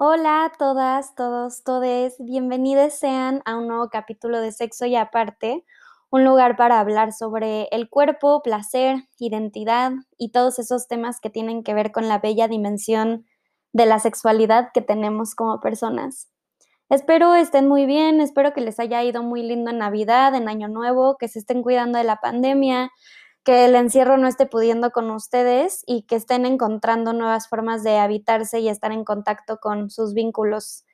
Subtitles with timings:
[0.00, 2.14] Hola a todas, todos, todes.
[2.20, 5.64] Bienvenidos sean a un nuevo capítulo de Sexo y Aparte,
[6.08, 11.64] un lugar para hablar sobre el cuerpo, placer, identidad y todos esos temas que tienen
[11.64, 13.26] que ver con la bella dimensión
[13.72, 16.30] de la sexualidad que tenemos como personas.
[16.88, 20.68] Espero estén muy bien, espero que les haya ido muy lindo en Navidad, en Año
[20.68, 22.92] Nuevo, que se estén cuidando de la pandemia,
[23.48, 27.96] que el encierro no esté pudiendo con ustedes y que estén encontrando nuevas formas de
[27.96, 30.84] habitarse y estar en contacto con sus vínculos.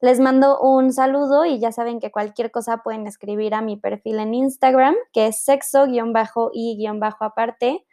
[0.00, 4.20] Les mando un saludo y ya saben que cualquier cosa pueden escribir a mi perfil
[4.20, 7.84] en Instagram, que es sexo-y-aparte.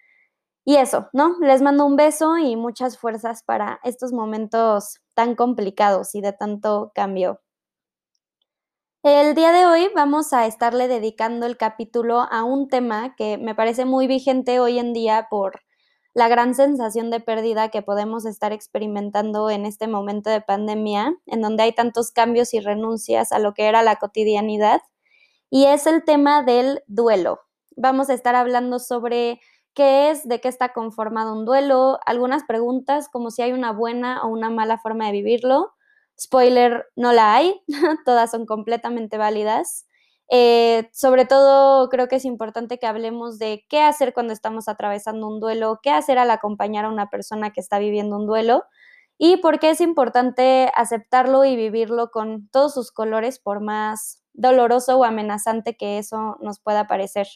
[0.66, 1.36] Y eso, ¿no?
[1.40, 6.92] Les mando un beso y muchas fuerzas para estos momentos tan complicados y de tanto
[6.94, 7.42] cambio.
[9.04, 13.56] El día de hoy vamos a estarle dedicando el capítulo a un tema que me
[13.56, 15.62] parece muy vigente hoy en día por
[16.14, 21.42] la gran sensación de pérdida que podemos estar experimentando en este momento de pandemia, en
[21.42, 24.82] donde hay tantos cambios y renuncias a lo que era la cotidianidad,
[25.50, 27.40] y es el tema del duelo.
[27.76, 29.40] Vamos a estar hablando sobre
[29.74, 34.22] qué es, de qué está conformado un duelo, algunas preguntas como si hay una buena
[34.22, 35.74] o una mala forma de vivirlo,
[36.22, 37.62] Spoiler, no la hay,
[38.06, 39.88] todas son completamente válidas.
[40.30, 45.28] Eh, sobre todo, creo que es importante que hablemos de qué hacer cuando estamos atravesando
[45.28, 48.64] un duelo, qué hacer al acompañar a una persona que está viviendo un duelo
[49.18, 54.98] y por qué es importante aceptarlo y vivirlo con todos sus colores, por más doloroso
[54.98, 57.28] o amenazante que eso nos pueda parecer.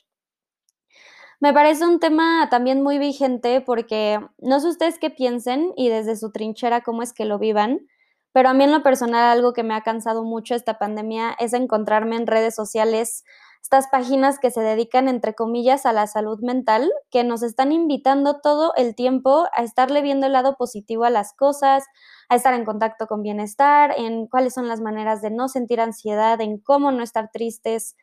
[1.39, 6.15] Me parece un tema también muy vigente porque no sé ustedes qué piensen y desde
[6.15, 7.87] su trinchera cómo es que lo vivan,
[8.35, 11.53] pero a mí en lo personal algo que me ha cansado mucho esta pandemia es
[11.53, 13.23] encontrarme en redes sociales
[13.61, 18.41] estas páginas que se dedican, entre comillas, a la salud mental, que nos están invitando
[18.41, 21.85] todo el tiempo a estarle viendo el lado positivo a las cosas,
[22.27, 26.41] a estar en contacto con bienestar, en cuáles son las maneras de no sentir ansiedad,
[26.41, 27.95] en cómo no estar tristes.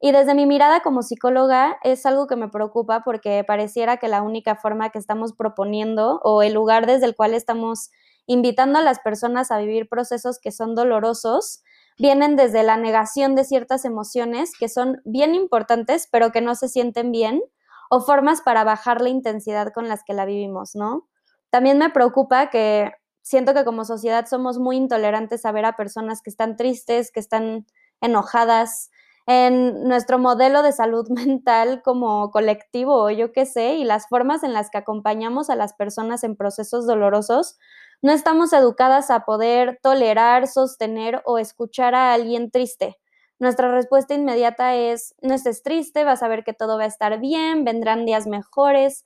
[0.00, 4.22] Y desde mi mirada como psicóloga es algo que me preocupa porque pareciera que la
[4.22, 7.90] única forma que estamos proponiendo o el lugar desde el cual estamos
[8.26, 11.62] invitando a las personas a vivir procesos que son dolorosos,
[11.98, 16.68] vienen desde la negación de ciertas emociones que son bien importantes, pero que no se
[16.68, 17.42] sienten bien,
[17.90, 21.08] o formas para bajar la intensidad con las que la vivimos, ¿no?
[21.50, 22.92] También me preocupa que
[23.22, 27.20] siento que como sociedad somos muy intolerantes a ver a personas que están tristes, que
[27.20, 27.66] están
[28.00, 28.90] enojadas,
[29.26, 34.42] en nuestro modelo de salud mental como colectivo o yo qué sé, y las formas
[34.42, 37.58] en las que acompañamos a las personas en procesos dolorosos
[38.02, 42.98] no estamos educadas a poder tolerar, sostener o escuchar a alguien triste.
[43.38, 47.20] Nuestra respuesta inmediata es, no estés triste, vas a ver que todo va a estar
[47.20, 49.04] bien, vendrán días mejores.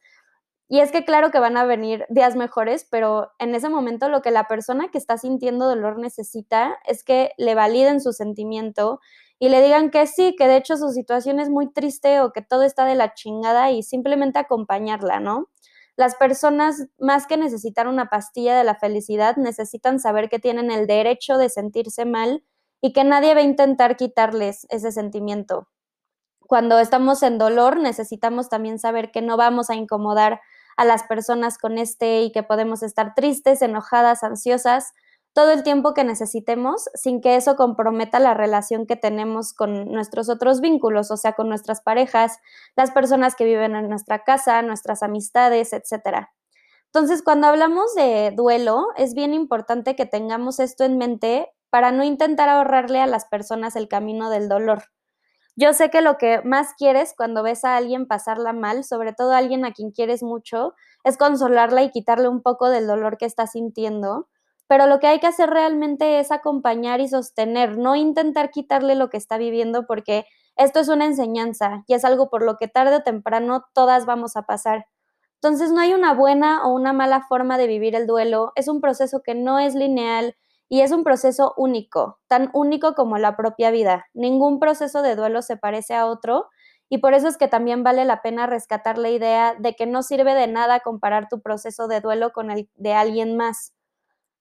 [0.69, 4.23] Y es que claro que van a venir días mejores, pero en ese momento lo
[4.23, 9.01] que la persona que está sintiendo dolor necesita es que le validen su sentimiento
[9.44, 12.41] y le digan que sí, que de hecho su situación es muy triste o que
[12.41, 15.50] todo está de la chingada y simplemente acompañarla, ¿no?
[15.97, 20.87] Las personas, más que necesitar una pastilla de la felicidad, necesitan saber que tienen el
[20.87, 22.43] derecho de sentirse mal
[22.81, 25.69] y que nadie va a intentar quitarles ese sentimiento.
[26.41, 30.41] Cuando estamos en dolor, necesitamos también saber que no vamos a incomodar
[30.78, 34.94] a las personas con este y que podemos estar tristes, enojadas, ansiosas,
[35.34, 40.28] todo el tiempo que necesitemos sin que eso comprometa la relación que tenemos con nuestros
[40.28, 42.39] otros vínculos, o sea, con nuestras parejas,
[42.77, 46.28] las personas que viven en nuestra casa, nuestras amistades, etc.
[46.87, 52.05] Entonces, cuando hablamos de duelo, es bien importante que tengamos esto en mente para no
[52.05, 54.84] intentar ahorrarle a las personas el camino del dolor.
[55.56, 59.33] Yo sé que lo que más quieres cuando ves a alguien pasarla mal, sobre todo
[59.33, 63.27] a alguien a quien quieres mucho, es consolarla y quitarle un poco del dolor que
[63.27, 64.28] está sintiendo
[64.69, 69.11] pero lo que hay que hacer realmente es acompañar y sostener, no intentar quitarle lo
[69.11, 70.27] que está viviendo porque
[70.57, 74.37] esto es una enseñanza y es algo por lo que tarde o temprano todas vamos
[74.37, 74.87] a pasar.
[75.43, 78.81] Entonces no hay una buena o una mala forma de vivir el duelo, es un
[78.81, 80.34] proceso que no es lineal
[80.69, 84.07] y es un proceso único, tan único como la propia vida.
[84.15, 86.49] Ningún proceso de duelo se parece a otro
[86.89, 90.03] y por eso es que también vale la pena rescatar la idea de que no
[90.03, 93.73] sirve de nada comparar tu proceso de duelo con el de alguien más.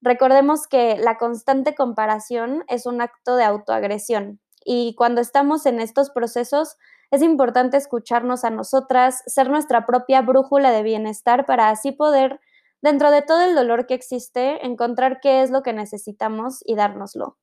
[0.04, 6.10] Recordemos que la constante comparación es un acto de autoagresión y cuando estamos en estos
[6.10, 6.76] procesos
[7.10, 12.42] es importante escucharnos a nosotras, ser nuestra propia brújula de bienestar para así poder,
[12.82, 17.38] dentro de todo el dolor que existe, encontrar qué es lo que necesitamos y dárnoslo.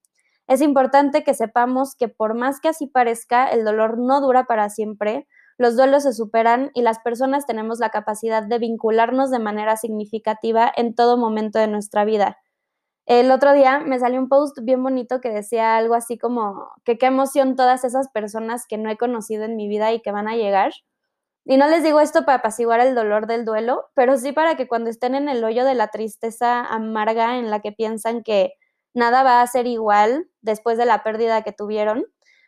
[0.46, 4.68] Es importante que sepamos que por más que así parezca, el dolor no dura para
[4.68, 5.26] siempre,
[5.56, 10.70] los duelos se superan y las personas tenemos la capacidad de vincularnos de manera significativa
[10.76, 12.36] en todo momento de nuestra vida
[13.06, 16.96] El otro día me salió un post bien bonito que decía algo así como que
[16.98, 20.28] qué emoción todas esas personas que no he conocido en mi vida y que van
[20.28, 20.72] a llegar.
[21.44, 24.68] Y no les digo esto para apaciguar el dolor del duelo, pero sí para que
[24.68, 28.52] cuando estén en el hoyo de la tristeza amarga en la que piensan que
[28.94, 32.04] nada va a ser igual después de la pérdida que tuvieron,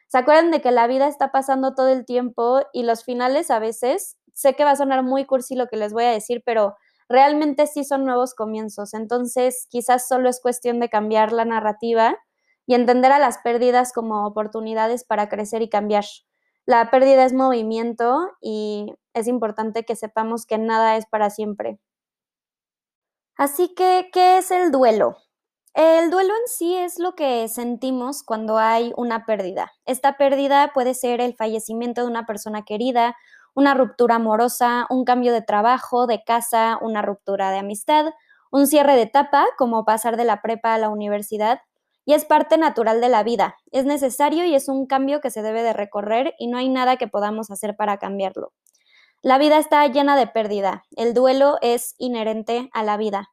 [0.08, 3.58] se acuerdan de que la vida está pasando todo el tiempo y los finales a
[3.58, 6.76] veces, sé que va a sonar muy cursi lo que les voy a decir, pero
[7.12, 8.94] realmente sí son nuevos comienzos.
[8.94, 12.16] Entonces, quizás solo es cuestión de cambiar la narrativa
[12.66, 16.04] y entender a las pérdidas como oportunidades para crecer y cambiar.
[16.64, 21.78] La pérdida es movimiento y es importante que sepamos que nada es para siempre.
[23.36, 25.16] Así que, ¿qué es el duelo?
[25.74, 29.72] El duelo en sí es lo que sentimos cuando hay una pérdida.
[29.86, 33.16] Esta pérdida puede ser el fallecimiento de una persona querida,
[33.54, 38.12] una ruptura amorosa, un cambio de trabajo, de casa, una ruptura de amistad,
[38.50, 41.60] un cierre de etapa, como pasar de la prepa a la universidad,
[42.04, 43.56] y es parte natural de la vida.
[43.70, 46.96] Es necesario y es un cambio que se debe de recorrer y no hay nada
[46.96, 48.52] que podamos hacer para cambiarlo.
[49.22, 50.84] La vida está llena de pérdida.
[50.96, 53.30] El duelo es inherente a la vida.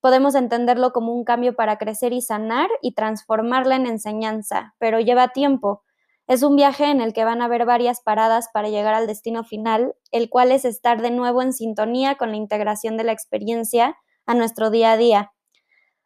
[0.00, 5.28] Podemos entenderlo como un cambio para crecer y sanar y transformarla en enseñanza, pero lleva
[5.28, 5.82] tiempo.
[6.28, 9.44] Es un viaje en el que van a haber varias paradas para llegar al destino
[9.44, 13.96] final, el cual es estar de nuevo en sintonía con la integración de la experiencia
[14.26, 15.32] a nuestro día a día.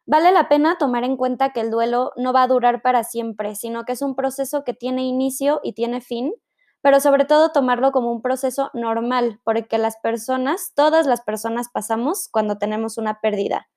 [0.05, 3.55] Vale la pena tomar en cuenta que el duelo no va a durar para siempre,
[3.55, 6.33] sino que es un proceso que tiene inicio y tiene fin,
[6.81, 12.29] pero sobre todo tomarlo como un proceso normal, porque las personas, todas las personas pasamos
[12.31, 13.67] cuando tenemos una pérdida.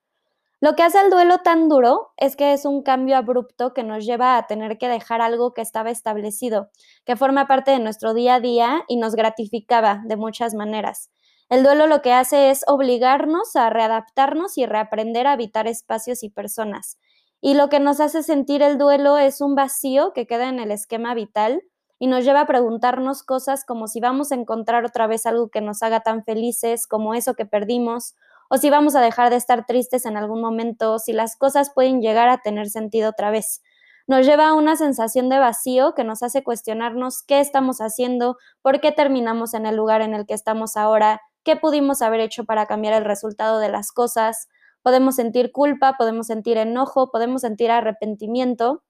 [0.61, 4.07] Lo que hace el duelo tan duro es que es un cambio abrupto que nos
[4.07, 6.71] lleva a tener que dejar algo que estaba establecido,
[7.05, 11.11] que forma parte de nuestro día a día y nos gratificaba de muchas maneras.
[11.51, 16.31] El duelo lo que hace es obligarnos a readaptarnos y reaprender a habitar espacios y
[16.31, 16.99] personas.
[17.43, 20.71] Y lo que nos hace sentir el duelo es un vacío que queda en el
[20.71, 21.63] esquema vital
[21.99, 25.61] y nos lleva a preguntarnos cosas como si vamos a encontrar otra vez algo que
[25.61, 28.15] nos haga tan felices como eso que perdimos,
[28.49, 32.01] o si vamos a dejar de estar tristes en algún momento, si las cosas pueden
[32.01, 33.63] llegar a tener sentido otra vez.
[34.07, 38.81] Nos lleva a una sensación de vacío que nos hace cuestionarnos qué estamos haciendo, por
[38.81, 42.67] qué terminamos en el lugar en el que estamos ahora, qué pudimos haber hecho para
[42.67, 44.49] cambiar el resultado de las cosas.
[44.83, 48.85] Podemos sentir culpa, podemos sentir enojo, podemos sentir arrepentimiento.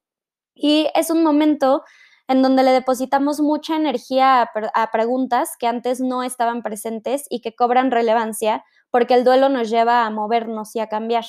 [0.54, 1.82] Y es un momento
[2.28, 7.54] en donde le depositamos mucha energía a, preguntas que antes no estaban presentes y que
[7.54, 11.24] cobran relevancia porque el duelo nos lleva a movernos y a cambiar.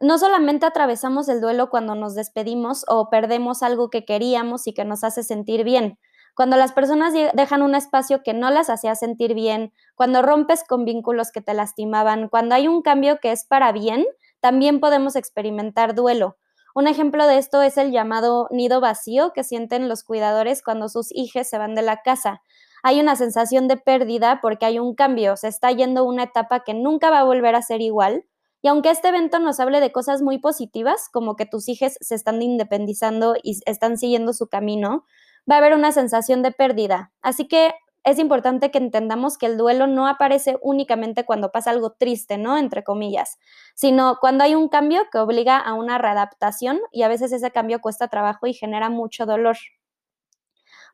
[0.00, 4.84] No solamente atravesamos el duelo cuando nos despedimos o perdemos algo que queríamos y que
[4.84, 5.98] nos hace sentir bien,
[6.38, 10.84] cuando las personas dejan un espacio que no las hacía sentir bien, cuando rompes con
[10.84, 14.06] vínculos que te lastimaban, cuando hay un cambio que es para bien,
[14.38, 16.36] también podemos experimentar duelo.
[16.78, 21.08] Un ejemplo de esto es el llamado nido vacío que sienten los cuidadores cuando sus
[21.12, 22.40] hijos se van de la casa.
[22.84, 26.74] Hay una sensación de pérdida porque hay un cambio, se está yendo una etapa que
[26.74, 28.26] nunca va a volver a ser igual.
[28.62, 32.14] Y aunque este evento nos hable de cosas muy positivas, como que tus hijos se
[32.14, 35.04] están independizando y están siguiendo su camino,
[35.50, 37.10] va a haber una sensación de pérdida.
[37.22, 37.72] Así que
[38.04, 42.56] es importante que entendamos que el duelo no aparece únicamente cuando pasa algo triste, ¿no?
[42.56, 43.38] Entre comillas,
[43.74, 47.80] sino cuando hay un cambio que obliga a una readaptación y a veces ese cambio
[47.80, 49.56] cuesta trabajo y genera mucho dolor.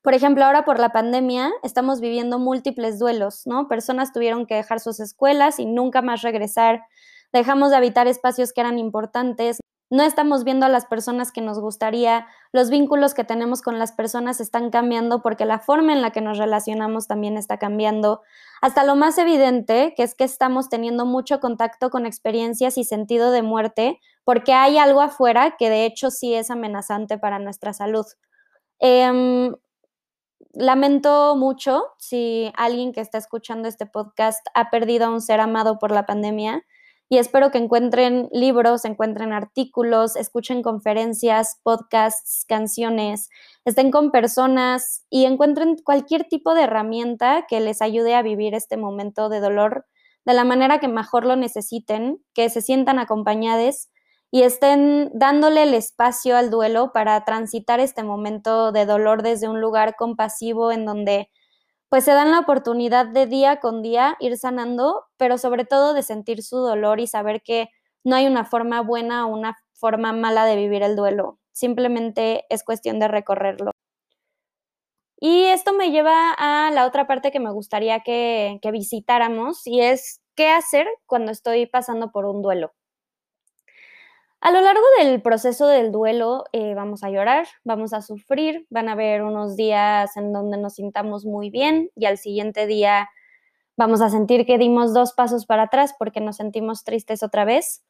[0.02, 3.68] Por ejemplo, ahora por la pandemia estamos viviendo múltiples duelos, ¿no?
[3.68, 6.82] Personas tuvieron que dejar sus escuelas y nunca más regresar.
[7.32, 9.60] Dejamos de habitar espacios que eran importantes,
[9.94, 13.92] no estamos viendo a las personas que nos gustaría, los vínculos que tenemos con las
[13.92, 18.20] personas están cambiando porque la forma en la que nos relacionamos también está cambiando,
[18.60, 23.30] hasta lo más evidente, que es que estamos teniendo mucho contacto con experiencias y sentido
[23.30, 28.06] de muerte, porque hay algo afuera que de hecho sí es amenazante para nuestra salud.
[28.80, 29.54] Em,
[30.54, 35.78] lamento mucho si alguien que está escuchando este podcast ha perdido a un ser amado
[35.78, 36.64] por la pandemia
[37.08, 43.28] y espero que encuentren libros, encuentren artículos, escuchen conferencias, podcasts, canciones,
[43.64, 48.76] estén con personas y encuentren cualquier tipo de herramienta que les ayude a vivir este
[48.76, 49.86] momento de dolor
[50.24, 53.88] de la manera que mejor lo necesiten, que se sientan acompañados
[54.30, 59.60] y estén dándole el espacio al duelo para transitar este momento de dolor desde un
[59.60, 61.30] lugar compasivo en donde
[61.94, 66.02] pues se dan la oportunidad de día con día ir sanando, pero sobre todo de
[66.02, 67.68] sentir su dolor y saber que
[68.02, 72.64] no hay una forma buena o una forma mala de vivir el duelo, simplemente es
[72.64, 73.70] cuestión de recorrerlo.
[75.20, 79.80] Y esto me lleva a la otra parte que me gustaría que, que visitáramos y
[79.80, 82.72] es qué hacer cuando estoy pasando por un duelo.
[84.44, 88.90] A lo largo del proceso del duelo eh, vamos a llorar, vamos a sufrir, van
[88.90, 93.08] a haber unos días en donde nos sintamos muy bien y al siguiente día
[93.78, 97.86] vamos a sentir que dimos dos pasos para atrás porque nos sentimos tristes otra vez.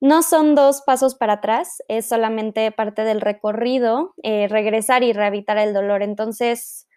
[0.00, 5.58] No son dos pasos para atrás, es solamente parte del recorrido, eh, regresar y rehabilitar
[5.58, 6.02] el dolor.
[6.02, 6.88] Entonces,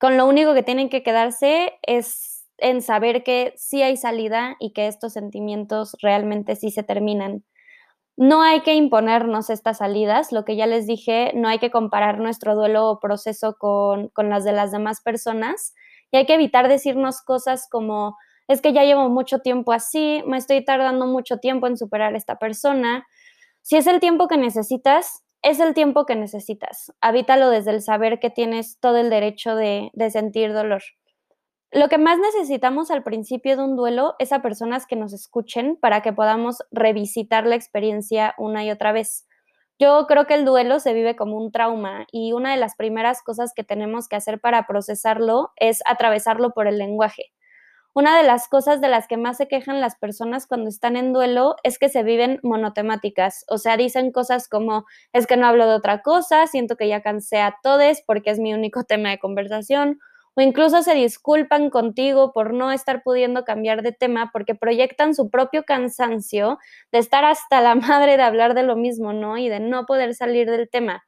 [0.00, 4.72] con lo único que tienen que quedarse es en saber que sí hay salida y
[4.72, 7.44] que estos sentimientos realmente sí se terminan.
[8.20, 12.18] No hay que imponernos estas salidas, lo que ya les dije, no hay que comparar
[12.18, 15.72] nuestro duelo o proceso con, las de las demás personas
[16.10, 18.16] y hay que evitar decirnos cosas como,
[18.48, 22.16] es que ya llevo mucho tiempo así, me estoy tardando mucho tiempo en superar a
[22.16, 23.06] esta persona.
[23.62, 26.92] Si es el tiempo que necesitas, es el tiempo que necesitas.
[27.00, 30.82] Habítalo desde el saber que tienes todo el derecho de, de sentir dolor.
[31.70, 35.76] Lo que más necesitamos al principio de un duelo es a personas que nos escuchen
[35.76, 39.26] para que podamos revisitar la experiencia una y otra vez.
[39.78, 43.22] Yo creo que el duelo se vive como un trauma y una de las primeras
[43.22, 47.26] cosas que tenemos que hacer para procesarlo es atravesarlo por el lenguaje.
[47.94, 51.12] Una de las cosas de las que más se quejan las personas cuando están en
[51.12, 55.66] duelo es que se viven monotemáticas, o sea, dicen cosas como es que no hablo
[55.68, 59.18] de otra cosa, siento que ya cansé a todos porque es mi único tema de
[59.18, 59.98] conversación,
[60.38, 65.30] o incluso se disculpan contigo por no estar pudiendo cambiar de tema porque proyectan su
[65.30, 66.58] propio cansancio
[66.92, 69.36] de estar hasta la madre de hablar de lo mismo, ¿no?
[69.36, 71.02] Y de no poder salir del tema.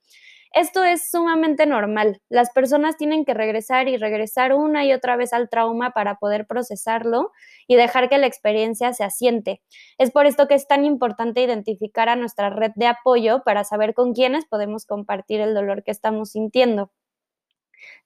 [0.52, 2.20] Esto es sumamente normal.
[2.28, 6.48] Las personas tienen que regresar y regresar una y otra vez al trauma para poder
[6.48, 7.30] procesarlo
[7.68, 9.62] y dejar que la experiencia se asiente.
[9.96, 13.94] Es por esto que es tan importante identificar a nuestra red de apoyo para saber
[13.94, 16.90] con quiénes podemos compartir el dolor que estamos sintiendo.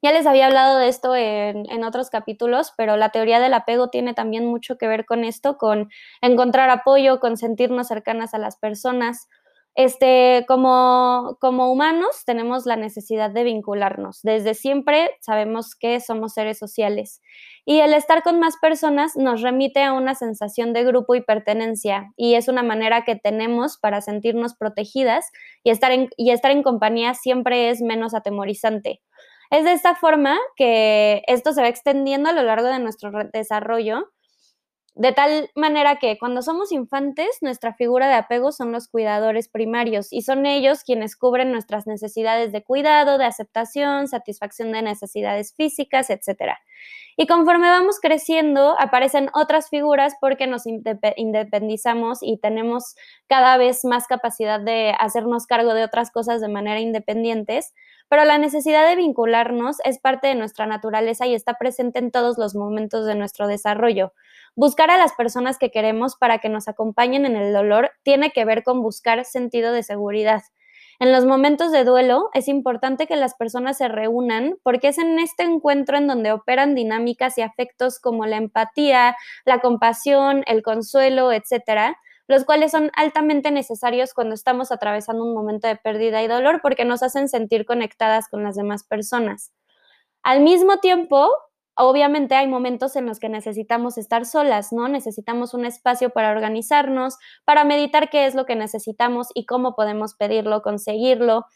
[0.02, 4.14] Ya les había hablado de esto en, otros capítulos, pero la teoría del apego tiene
[4.14, 5.90] también mucho que ver con esto, con
[6.21, 9.28] encontrar apoyo, con sentirnos cercanas a las personas.
[9.76, 14.21] Este, como, como humanos tenemos la necesidad de vincularnos.
[14.23, 17.21] Desde siempre sabemos que somos seres sociales
[17.66, 22.12] y el estar con más personas nos remite a una sensación de grupo y pertenencia
[22.16, 25.31] y es una manera que tenemos para sentirnos protegidas
[25.62, 29.00] y estar en, y estar en compañía siempre es menos atemorizante.
[29.51, 34.11] Es de esta forma que esto se va extendiendo a lo largo de nuestro desarrollo,
[34.97, 40.13] de tal manera que cuando somos infantes, nuestra figura de apego son los cuidadores primarios
[40.13, 46.11] y son ellos quienes cubren nuestras necesidades de cuidado, de aceptación, satisfacción de necesidades físicas,
[46.11, 46.53] etc.
[47.17, 52.95] Y conforme vamos creciendo, aparecen otras figuras porque nos independizamos y tenemos
[53.27, 57.75] cada vez más capacidad de hacernos cargo de otras cosas de manera independientes,
[58.08, 62.38] pero la necesidad de vincularnos es parte de nuestra naturaleza y está presente en todos
[62.38, 64.12] los momentos de nuestro desarrollo.
[64.54, 68.44] Buscar a las personas que queremos para que nos acompañen en el dolor tiene que
[68.44, 70.42] ver con buscar sentido de seguridad.
[71.00, 75.18] En los momentos de duelo es importante que las personas se reúnan porque es en
[75.18, 81.32] este encuentro en donde operan dinámicas y afectos como la empatía, la compasión, el consuelo,
[81.32, 86.61] etcétera, los cuales son altamente necesarios cuando estamos atravesando un momento de pérdida y dolor
[86.62, 89.52] porque nos hacen sentir conectadas con las demás personas.
[90.23, 91.31] Al mismo tiempo,
[91.76, 94.88] obviamente hay momentos en los que necesitamos estar solas, ¿no?
[94.88, 100.14] Necesitamos un espacio para organizarnos, para meditar qué es lo que necesitamos y cómo podemos
[100.14, 101.47] pedirlo, conseguirlo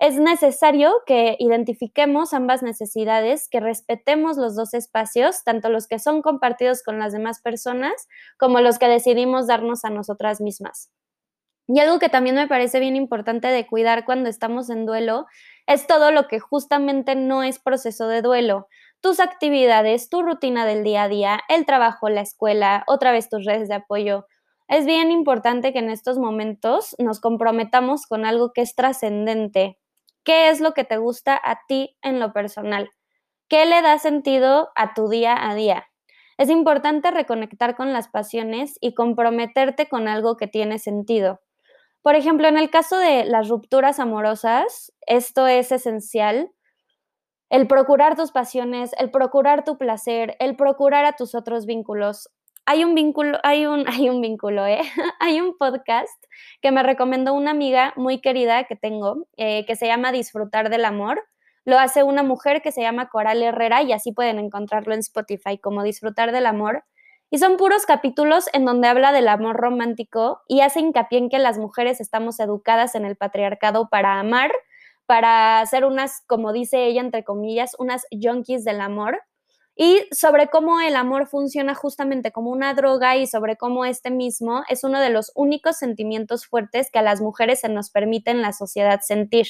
[0.00, 6.22] es necesario que identifiquemos ambas necesidades, que respetemos los dos espacios, tanto los que son
[6.22, 8.06] compartidos con las demás personas
[8.38, 10.92] como los que decidimos darnos a nosotras mismas.
[11.66, 15.26] Y algo que también me parece bien importante de cuidar cuando estamos en duelo
[15.66, 18.68] es todo lo que justamente no es proceso de duelo.
[19.00, 23.44] Tus actividades, tu rutina del día a día, el trabajo, la escuela, otra vez tus
[23.44, 24.26] redes de apoyo.
[24.68, 29.78] Es bien importante que en estos momentos nos comprometamos con algo que es trascendente,
[30.28, 32.90] ¿Qué es lo que te gusta a ti en lo personal?
[33.48, 35.88] ¿Qué le da sentido a tu día a día?
[36.36, 41.40] Es importante reconectar con las pasiones y comprometerte con algo que tiene sentido.
[42.02, 46.50] Por ejemplo, en el caso de las rupturas amorosas, esto es esencial.
[47.48, 52.28] El procurar tus pasiones, el procurar tu placer, el procurar a tus otros vínculos
[52.68, 54.80] hay un vínculo, hay un, hay un vínculo, ¿eh?
[55.20, 56.22] hay un podcast
[56.60, 60.84] que me recomendó una amiga muy querida que tengo, eh, que se llama Disfrutar del
[60.84, 61.24] Amor.
[61.64, 65.56] Lo hace una mujer que se llama Coral Herrera y así pueden encontrarlo en Spotify
[65.58, 66.84] como Disfrutar del Amor.
[67.30, 71.38] Y son puros capítulos en donde habla del amor romántico y hace hincapié en que
[71.38, 74.50] las mujeres estamos educadas en el patriarcado para amar,
[75.06, 79.20] para ser unas, como dice ella, entre comillas, unas junkies del amor
[79.80, 84.64] y sobre cómo el amor funciona justamente como una droga y sobre cómo este mismo
[84.68, 88.42] es uno de los únicos sentimientos fuertes que a las mujeres se nos permite en
[88.42, 89.46] la sociedad sentir.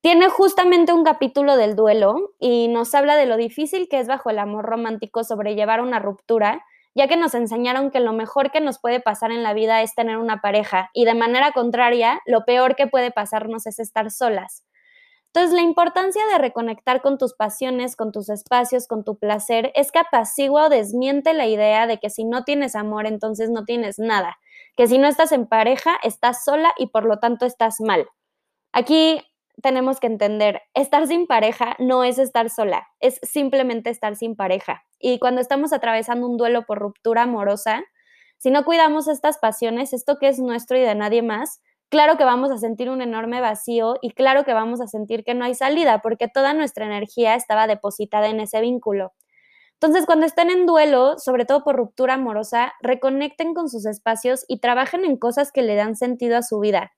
[0.00, 4.30] Tiene justamente un capítulo del duelo y nos habla de lo difícil que es bajo
[4.30, 6.64] el amor romántico sobrellevar una ruptura,
[6.94, 9.94] ya que nos enseñaron que lo mejor que nos puede pasar en la vida es
[9.94, 14.65] tener una pareja y de manera contraria, lo peor que puede pasarnos es estar solas.
[15.36, 19.92] Entonces, la importancia de reconectar con tus pasiones, con tus espacios, con tu placer, es
[19.92, 23.98] que apacigua o desmiente la idea de que si no tienes amor, entonces no tienes
[23.98, 24.38] nada,
[24.78, 28.08] que si no estás en pareja, estás sola y por lo tanto estás mal.
[28.72, 29.20] Aquí
[29.60, 34.84] tenemos que entender, estar sin pareja no es estar sola, es simplemente estar sin pareja.
[34.98, 37.84] Y cuando estamos atravesando un duelo por ruptura amorosa,
[38.38, 42.24] si no cuidamos estas pasiones, esto que es nuestro y de nadie más, claro que
[42.24, 45.54] vamos a sentir un enorme vacío y claro que vamos a sentir que no hay
[45.54, 49.12] salida porque toda nuestra energía estaba depositada en ese vínculo.
[49.74, 54.60] Entonces, cuando estén en duelo, sobre todo por ruptura amorosa, reconecten con sus espacios y
[54.60, 56.92] trabajen en cosas que le dan sentido a su vida.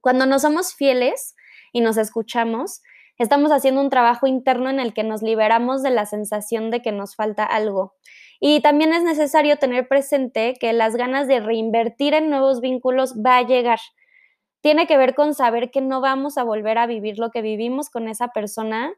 [0.00, 1.36] Cuando no somos fieles,
[1.72, 2.82] y nos escuchamos,
[3.18, 6.92] estamos haciendo un trabajo interno en el que nos liberamos de la sensación de que
[6.92, 7.94] nos falta algo.
[8.40, 13.38] Y también es necesario tener presente que las ganas de reinvertir en nuevos vínculos va
[13.38, 13.78] a llegar.
[14.62, 17.90] Tiene que ver con saber que no vamos a volver a vivir lo que vivimos
[17.90, 18.94] con esa persona,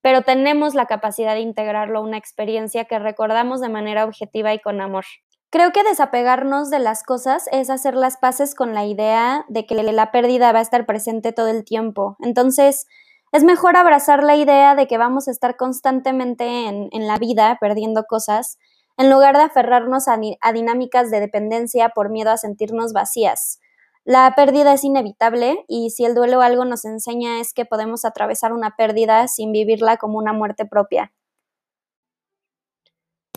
[0.00, 4.60] pero tenemos la capacidad de integrarlo a una experiencia que recordamos de manera objetiva y
[4.60, 5.04] con amor.
[5.50, 9.74] Creo que desapegarnos de las cosas es hacer las paces con la idea de que
[9.74, 12.16] la pérdida va a estar presente todo el tiempo.
[12.20, 12.86] Entonces,
[13.30, 18.04] es mejor abrazar la idea de que vamos a estar constantemente en, la vida perdiendo
[18.04, 18.58] cosas,
[18.96, 23.60] en lugar de aferrarnos a, a dinámicas de dependencia por miedo a sentirnos vacías.
[24.04, 28.52] La pérdida es inevitable y si el duelo algo nos enseña es que podemos atravesar
[28.52, 31.12] una pérdida sin vivirla como una muerte propia.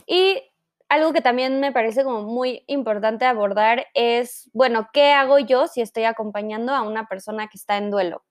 [0.06, 0.42] Y
[0.90, 5.80] algo que también me parece como muy importante abordar es, bueno, ¿qué hago yo si
[5.80, 8.24] estoy acompañando a una persona que está en duelo?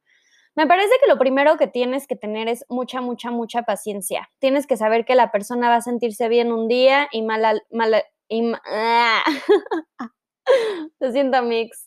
[0.56, 4.30] Me parece que lo primero que tienes que tener es mucha, mucha, mucha paciencia.
[4.39, 8.04] Tienes que saber que la persona va a sentirse bien un día y mal, mal
[8.30, 9.23] y ¡ah!
[10.99, 11.86] Lo siento, Mix.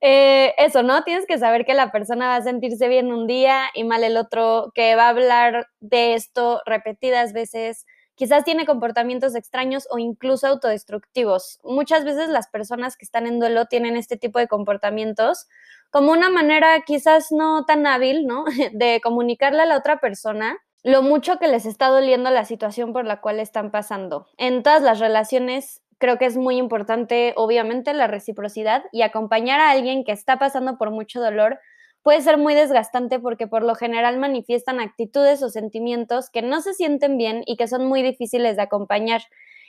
[0.00, 1.02] Eh, eso, ¿no?
[1.04, 4.16] Tienes que saber que la persona va a sentirse bien un día y mal el
[4.16, 10.46] otro, que va a hablar de esto repetidas veces, quizás tiene comportamientos extraños o incluso
[10.46, 11.58] autodestructivos.
[11.64, 15.46] Muchas veces las personas que están en duelo tienen este tipo de comportamientos
[15.90, 18.44] como una manera quizás no tan hábil, ¿no?
[18.72, 23.04] De comunicarle a la otra persona lo mucho que les está doliendo la situación por
[23.04, 24.26] la cual están pasando.
[24.38, 29.70] En todas las relaciones creo que es muy importante, obviamente, la reciprocidad y acompañar a
[29.70, 31.60] alguien que está pasando por mucho dolor
[32.02, 36.72] puede ser muy desgastante porque por lo general manifiestan actitudes o sentimientos que no se
[36.72, 39.20] sienten bien y que son muy difíciles de acompañar.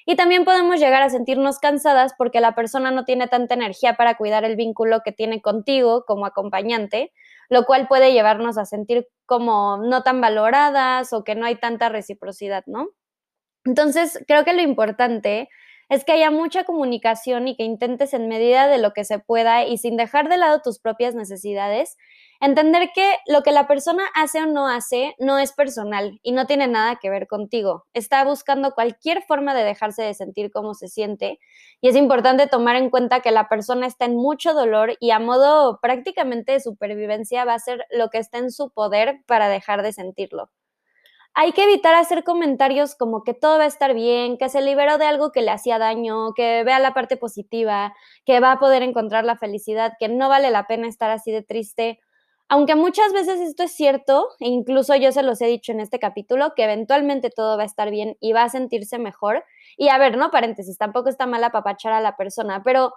[0.06, 4.16] Y también podemos llegar a sentirnos cansadas porque la persona no tiene tanta energía para
[4.16, 7.12] cuidar el vínculo que tiene contigo como acompañante,
[7.50, 11.90] lo cual puede llevarnos a sentir como no tan valoradas o que no hay tanta
[11.90, 12.88] reciprocidad, ¿no?
[13.66, 15.50] Entonces, creo que lo importante
[15.92, 19.66] es que haya mucha comunicación y que intentes en medida de lo que se pueda
[19.66, 21.98] y sin dejar de lado tus propias necesidades,
[22.40, 26.48] entender que lo que la persona hace o no hace no es personal y no
[26.48, 27.88] tiene nada que ver contigo.
[27.94, 31.40] Está buscando cualquier forma de dejarse de sentir cómo se siente
[31.82, 35.20] y es importante tomar en cuenta que la persona está en mucho dolor y a
[35.20, 39.84] modo prácticamente de supervivencia va a hacer lo que está en su poder para dejar
[39.84, 40.52] de sentirlo
[41.34, 44.98] hay que evitar hacer comentarios como que todo va a estar bien, que se liberó
[44.98, 47.94] de algo que le hacía daño, que vea la parte positiva,
[48.26, 51.42] que va a poder encontrar la felicidad, que no vale la pena estar así de
[51.42, 52.00] triste.
[52.50, 56.00] Aunque muchas veces esto es cierto, e incluso yo se los he dicho en este
[56.00, 59.46] capítulo, que eventualmente todo va a estar bien y va a sentirse mejor.
[59.78, 62.94] Y a ver, no paréntesis, tampoco está mal apapachar a la persona, pero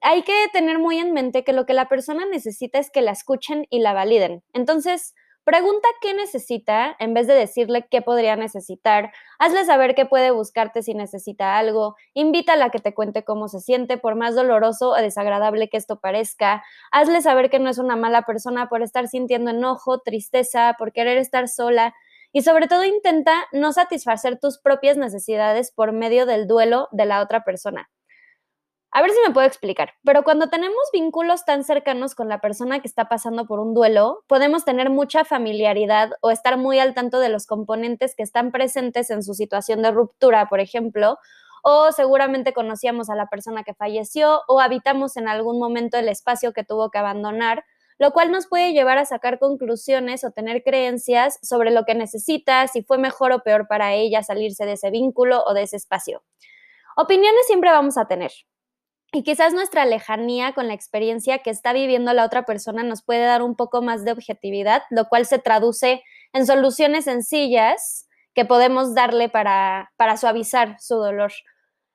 [0.00, 3.12] hay que tener muy en mente que lo que la persona necesita es que la
[3.12, 4.42] escuchen y la validen.
[4.52, 5.14] Entonces,
[5.46, 9.12] Pregunta qué necesita en vez de decirle qué podría necesitar.
[9.38, 11.94] Hazle saber qué puede buscarte si necesita algo.
[12.14, 16.00] Invítala a que te cuente cómo se siente, por más doloroso o desagradable que esto
[16.00, 16.64] parezca.
[16.90, 21.16] Hazle saber que no es una mala persona por estar sintiendo enojo, tristeza, por querer
[21.16, 21.94] estar sola.
[22.32, 27.22] Y sobre todo intenta no satisfacer tus propias necesidades por medio del duelo de la
[27.22, 27.88] otra persona.
[28.96, 32.80] A ver si me puedo explicar, pero cuando tenemos vínculos tan cercanos con la persona
[32.80, 37.20] que está pasando por un duelo, podemos tener mucha familiaridad o estar muy al tanto
[37.20, 41.18] de los componentes que están presentes en su situación de ruptura, por ejemplo,
[41.62, 46.54] o seguramente conocíamos a la persona que falleció o habitamos en algún momento el espacio
[46.54, 47.66] que tuvo que abandonar,
[47.98, 52.66] lo cual nos puede llevar a sacar conclusiones o tener creencias sobre lo que necesita,
[52.66, 56.22] si fue mejor o peor para ella salirse de ese vínculo o de ese espacio.
[56.96, 58.32] Opiniones siempre vamos a tener.
[59.12, 63.24] Y quizás nuestra lejanía con la experiencia que está viviendo la otra persona nos puede
[63.24, 68.94] dar un poco más de objetividad, lo cual se traduce en soluciones sencillas que podemos
[68.94, 71.32] darle para, para suavizar su dolor.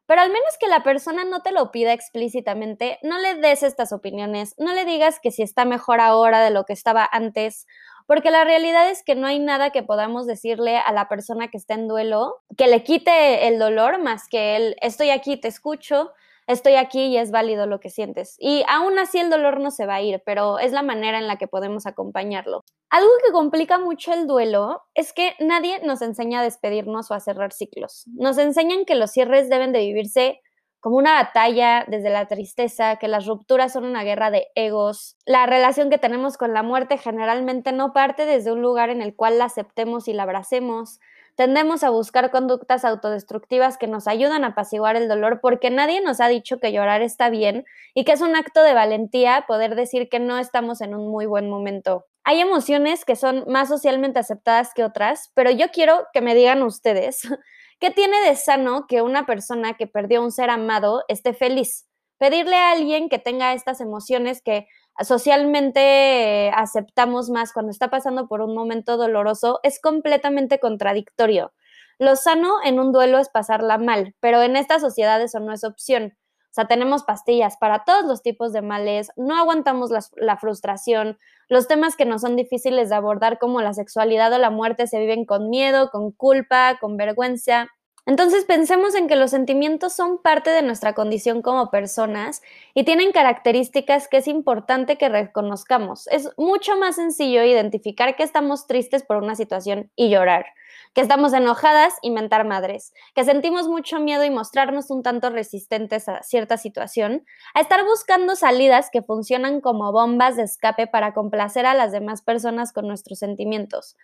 [0.07, 3.93] Pero al menos que la persona no te lo pida explícitamente, no le des estas
[3.93, 7.67] opiniones, no le digas que si está mejor ahora de lo que estaba antes,
[8.07, 11.57] porque la realidad es que no hay nada que podamos decirle a la persona que
[11.57, 16.11] está en duelo que le quite el dolor más que el estoy aquí, te escucho,
[16.51, 18.35] estoy aquí y es válido lo que sientes.
[18.39, 21.27] Y aún así el dolor no se va a ir, pero es la manera en
[21.27, 22.63] la que podemos acompañarlo.
[22.89, 27.19] Algo que complica mucho el duelo es que nadie nos enseña a despedirnos o a
[27.19, 28.05] cerrar ciclos.
[28.13, 30.41] Nos enseñan que los cierres deben de vivirse
[30.81, 35.15] como una batalla desde la tristeza, que las rupturas son una guerra de egos.
[35.25, 39.15] La relación que tenemos con la muerte generalmente no parte desde un lugar en el
[39.15, 40.99] cual la aceptemos y la abracemos,
[41.41, 46.21] Tendemos a buscar conductas autodestructivas que nos ayudan a apaciguar el dolor porque nadie nos
[46.21, 50.07] ha dicho que llorar está bien y que es un acto de valentía poder decir
[50.07, 52.05] que no estamos en un muy buen momento.
[52.23, 56.61] Hay emociones que son más socialmente aceptadas que otras, pero yo quiero que me digan
[56.61, 57.21] ustedes
[57.79, 61.87] qué tiene de sano que una persona que perdió un ser amado esté feliz.
[62.19, 64.67] Pedirle a alguien que tenga estas emociones que
[64.99, 71.53] socialmente eh, aceptamos más cuando está pasando por un momento doloroso es completamente contradictorio.
[71.97, 75.63] Lo sano en un duelo es pasarla mal, pero en esta sociedad eso no es
[75.63, 76.17] opción.
[76.51, 81.17] O sea, tenemos pastillas para todos los tipos de males, no aguantamos la, la, frustración,
[81.47, 84.99] los temas que nos son difíciles de abordar como la sexualidad o la muerte se
[84.99, 87.69] viven con miedo, con culpa, con vergüenza.
[88.07, 92.41] Entonces pensemos en que los sentimientos son parte de nuestra condición como personas
[92.73, 96.07] y tienen características que es importante que reconozcamos.
[96.07, 100.47] Es mucho más sencillo identificar que estamos tristes por una situación y llorar,
[100.95, 106.09] que estamos enojadas y mentar madres, que sentimos mucho miedo y mostrarnos un tanto resistentes
[106.09, 111.67] a cierta situación, a estar buscando salidas que funcionan como bombas de escape para complacer
[111.67, 113.95] a las demás personas con nuestros sentimientos.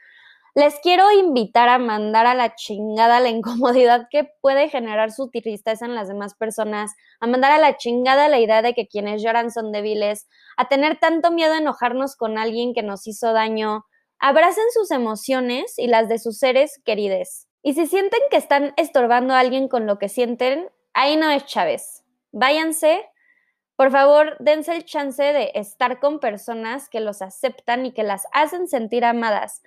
[0.58, 5.86] Les quiero invitar a mandar a la chingada la incomodidad que puede generar su tristeza
[5.86, 9.52] en las demás personas, a mandar a la chingada la idea de que quienes lloran
[9.52, 13.86] son débiles, a tener tanto miedo a enojarnos con alguien que nos hizo daño.
[14.18, 17.46] Abracen sus emociones y las de sus seres queridos.
[17.62, 21.46] Y si sienten que están estorbando a alguien con lo que sienten, ahí no es
[21.46, 22.04] Chávez.
[22.32, 23.08] Váyanse.
[23.76, 28.26] Por favor, dense el chance de estar con personas que los aceptan y que las
[28.34, 29.62] hacen sentir amadas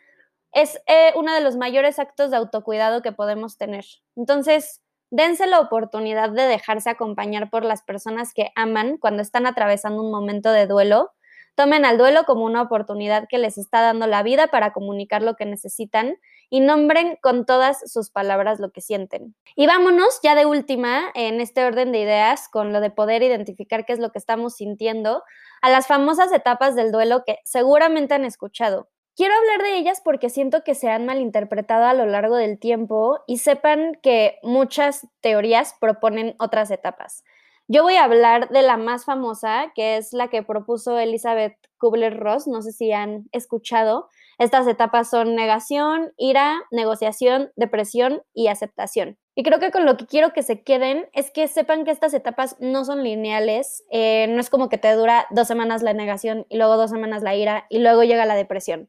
[0.53, 3.85] es eh, uno de los mayores actos de autocuidado que podemos tener.
[4.17, 10.03] Entonces, dense la oportunidad de dejarse acompañar por las personas que aman cuando están atravesando
[10.03, 11.13] un momento de duelo.
[11.57, 15.35] Tomen al duelo como una oportunidad que les está dando la vida para comunicar lo
[15.35, 16.17] que necesitan
[16.49, 19.35] y nombren con todas sus palabras lo que sienten.
[19.57, 23.85] Y vámonos ya de última en este orden de ideas con lo de poder identificar
[23.85, 25.23] qué es lo que estamos sintiendo
[25.61, 28.89] a las famosas etapas del duelo que seguramente han escuchado.
[29.17, 33.21] Quiero hablar de ellas porque siento que se han malinterpretado a lo largo del tiempo
[33.27, 37.25] y sepan que muchas teorías proponen otras etapas.
[37.73, 42.49] Yo voy a hablar de la más famosa, que es la que propuso Elizabeth Kubler-Ross,
[42.49, 44.09] no sé si han escuchado.
[44.39, 49.19] Estas etapas son negación, ira, negociación, depresión y aceptación.
[49.37, 52.13] Y creo que con lo que quiero que se queden es que sepan que estas
[52.13, 56.47] etapas no son lineales, eh, no es como que te dura dos semanas la negación
[56.49, 58.89] y luego dos semanas la ira y luego llega la depresión.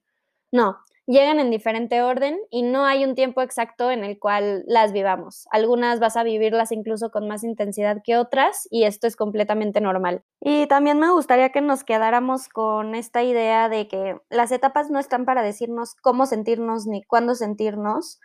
[0.52, 4.94] No, llegan en diferente orden y no hay un tiempo exacto en el cual las
[4.94, 5.48] vivamos.
[5.52, 10.24] Algunas vas a vivirlas incluso con más intensidad que otras y esto es completamente normal.
[10.40, 15.00] Y también me gustaría que nos quedáramos con esta idea de que las etapas no
[15.00, 18.20] están para decirnos cómo sentirnos ni cuándo sentirnos.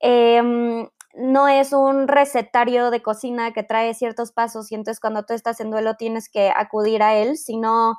[0.00, 5.32] Em, no es un recetario de cocina que trae ciertos pasos y entonces cuando tú
[5.34, 7.94] estás en duelo tienes que acudir a él, sino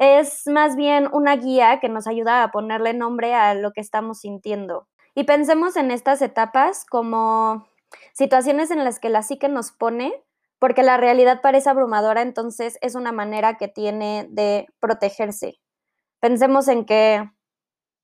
[0.00, 4.20] es más bien una guía que nos ayuda a ponerle nombre a lo que estamos
[4.20, 4.88] sintiendo.
[5.14, 7.66] Y pensemos en estas etapas como
[8.14, 10.12] situaciones en las que la psique nos pone,
[10.58, 15.60] porque la realidad parece abrumadora, entonces es una manera que tiene de protegerse.
[16.18, 17.30] Pensemos en que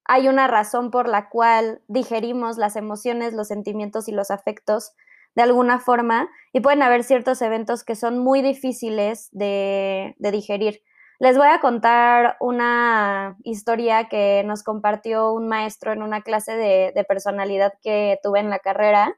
[0.05, 4.93] hay una razón por la cual digerimos las emociones, los sentimientos y los afectos
[5.35, 10.83] de alguna forma y pueden haber ciertos eventos que son muy difíciles de, digerir.
[11.19, 17.05] Les voy a contar una historia que nos compartió un maestro en una clase de,
[17.09, 19.17] personalidad que tuve en la carrera.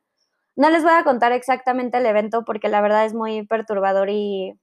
[0.55, 4.55] No les voy a contar exactamente el evento porque la verdad es muy perturbador y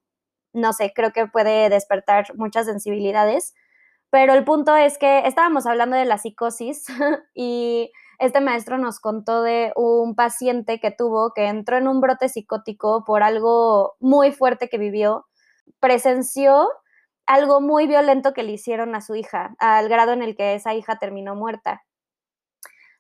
[0.54, 3.54] no sé, creo que puede despertar muchas sensibilidades.
[4.12, 6.86] Pero el punto es que estábamos hablando de la psicosis
[7.34, 12.30] y este maestro nos contó de un paciente que tuvo, que entró en un brote
[12.30, 15.26] psicótico por algo muy fuerte que vivió,
[15.82, 16.69] presenció
[17.25, 20.73] algo muy violento que le hicieron a su hija, al grado en el que esa
[20.73, 21.83] hija terminó muerta.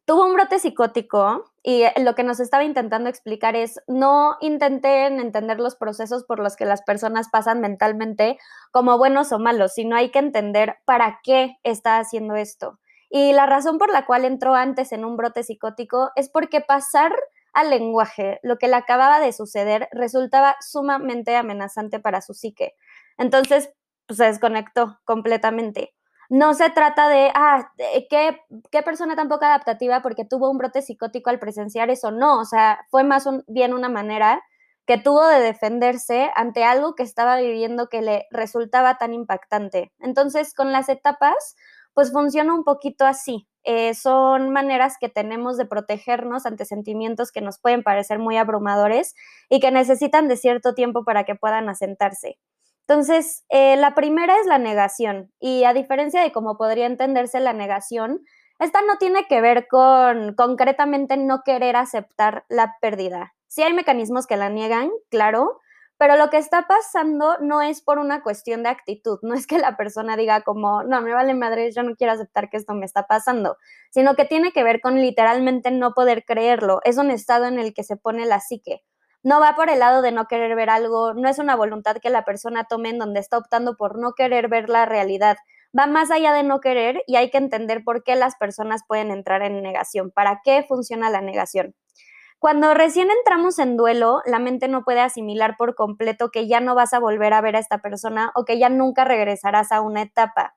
[0.05, 5.59] Tuvo un brote psicótico y lo que nos estaba intentando explicar es no intenten entender
[5.59, 8.37] los procesos por los que las personas pasan mentalmente
[8.69, 12.79] como buenos o malos, sino hay que entender para qué está haciendo esto.
[13.09, 17.11] Y la razón por la cual entró antes en un brote psicótico es porque pasar
[17.53, 22.75] al lenguaje lo que le acababa de suceder resultaba sumamente amenazante para su psique.
[23.17, 23.71] Entonces,
[24.09, 25.93] se desconectó completamente.
[26.29, 27.71] No se trata de, ah,
[28.09, 28.39] ¿qué,
[28.71, 32.11] qué persona tan poco adaptativa porque tuvo un brote psicótico al presenciar eso.
[32.11, 34.41] No, o sea, fue más bien una manera
[34.87, 39.91] que tuvo de defenderse ante algo que estaba viviendo que le resultaba tan impactante.
[39.99, 41.55] Entonces, con las etapas,
[41.93, 43.47] pues funciona un poquito así.
[43.63, 49.15] Eh, son maneras que tenemos de protegernos ante sentimientos que nos pueden parecer muy abrumadores
[49.49, 52.37] y que necesitan de cierto tiempo para que puedan asentarse.
[52.87, 57.53] Entonces, eh, la primera es la negación y a diferencia de cómo podría entenderse la
[57.53, 58.21] negación,
[58.59, 63.33] esta no tiene que ver con concretamente no querer aceptar la pérdida.
[63.47, 65.59] Sí hay mecanismos que la niegan, claro,
[65.97, 69.57] pero lo que está pasando no es por una cuestión de actitud, no es que
[69.57, 72.85] la persona diga como, no, me vale madre, yo no quiero aceptar que esto me
[72.85, 73.57] está pasando,
[73.91, 77.73] sino que tiene que ver con literalmente no poder creerlo, es un estado en el
[77.73, 78.83] que se pone la psique
[79.25, 82.11] no va por el lado de no querer ver algo, no es una voluntad que
[82.11, 85.37] la persona tome en donde está optando por no querer ver la realidad.
[85.77, 89.09] Va más allá de no querer y hay que entender por qué las personas pueden
[89.09, 91.73] entrar en negación, para qué funciona la negación.
[92.37, 96.75] Cuando recién entramos en duelo, la mente no puede asimilar por completo que ya no
[96.75, 100.03] vas a volver a ver a esta persona o que ya nunca regresarás a una
[100.03, 100.53] etapa.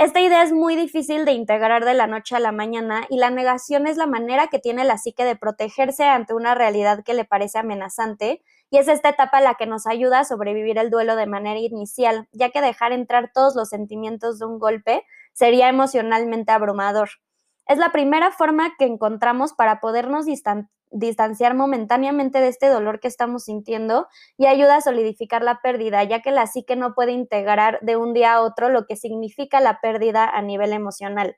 [0.00, 3.28] Esta idea es muy difícil de integrar de la noche a la mañana y la
[3.28, 7.26] negación es la manera que tiene la psique de protegerse ante una realidad que le
[7.26, 11.26] parece amenazante y es esta etapa la que nos ayuda a sobrevivir el duelo de
[11.26, 17.10] manera inicial, ya que dejar entrar todos los sentimientos de un golpe sería emocionalmente abrumador.
[17.66, 20.24] Es la primera forma que encontramos para podernos
[20.90, 26.20] distanciar momentáneamente de este dolor que estamos sintiendo y ayuda a solidificar la pérdida, ya
[26.20, 29.80] que la psique no puede integrar de un día a otro lo que significa la
[29.80, 31.36] pérdida a nivel emocional.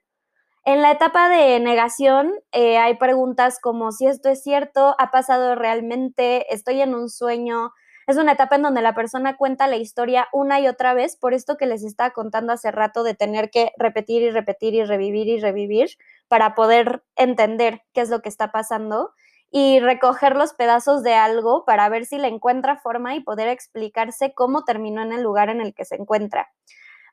[0.65, 5.55] En la etapa de negación eh, hay preguntas como si esto es cierto, ha pasado
[5.55, 7.71] realmente, estoy en un sueño,
[8.07, 11.33] es una etapa en donde la persona cuenta la historia una y otra vez, por
[11.33, 15.27] esto que les estaba contando hace rato de tener que repetir y repetir y revivir
[15.27, 15.89] y revivir
[16.29, 19.11] para poder entender qué es lo que está pasando
[19.55, 24.33] y recoger los pedazos de algo para ver si le encuentra forma y poder explicarse
[24.33, 26.49] cómo terminó en el lugar en el que se encuentra.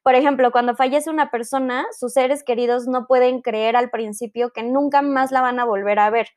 [0.03, 4.63] Por ejemplo, cuando fallece una persona, sus seres queridos no pueden creer al principio que
[4.63, 6.29] nunca más la van a volver a ver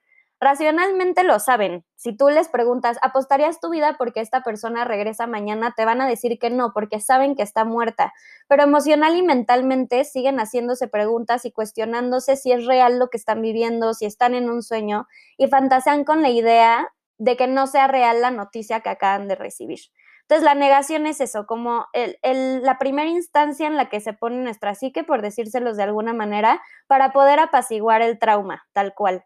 [0.44, 1.86] Racionalmente lo saben.
[1.96, 5.74] Si tú les preguntas, ¿apostarías tu vida porque esta persona regresa mañana?
[5.74, 8.12] Te van a decir que no, porque saben que está muerta.
[8.50, 13.42] Pero emocional y mentalmente siguen haciéndose preguntas y cuestionándose si es real lo que están
[13.42, 17.88] viviendo, si están en un sueño y fantasean con la idea de que no sea
[17.88, 19.80] real la noticia que acaban de recibir.
[20.24, 24.76] Entonces, la negación es eso, como la primera instancia en la que se pone nuestra
[24.76, 29.24] psique, por decírselos de alguna manera, para poder apaciguar el trauma, tal cual.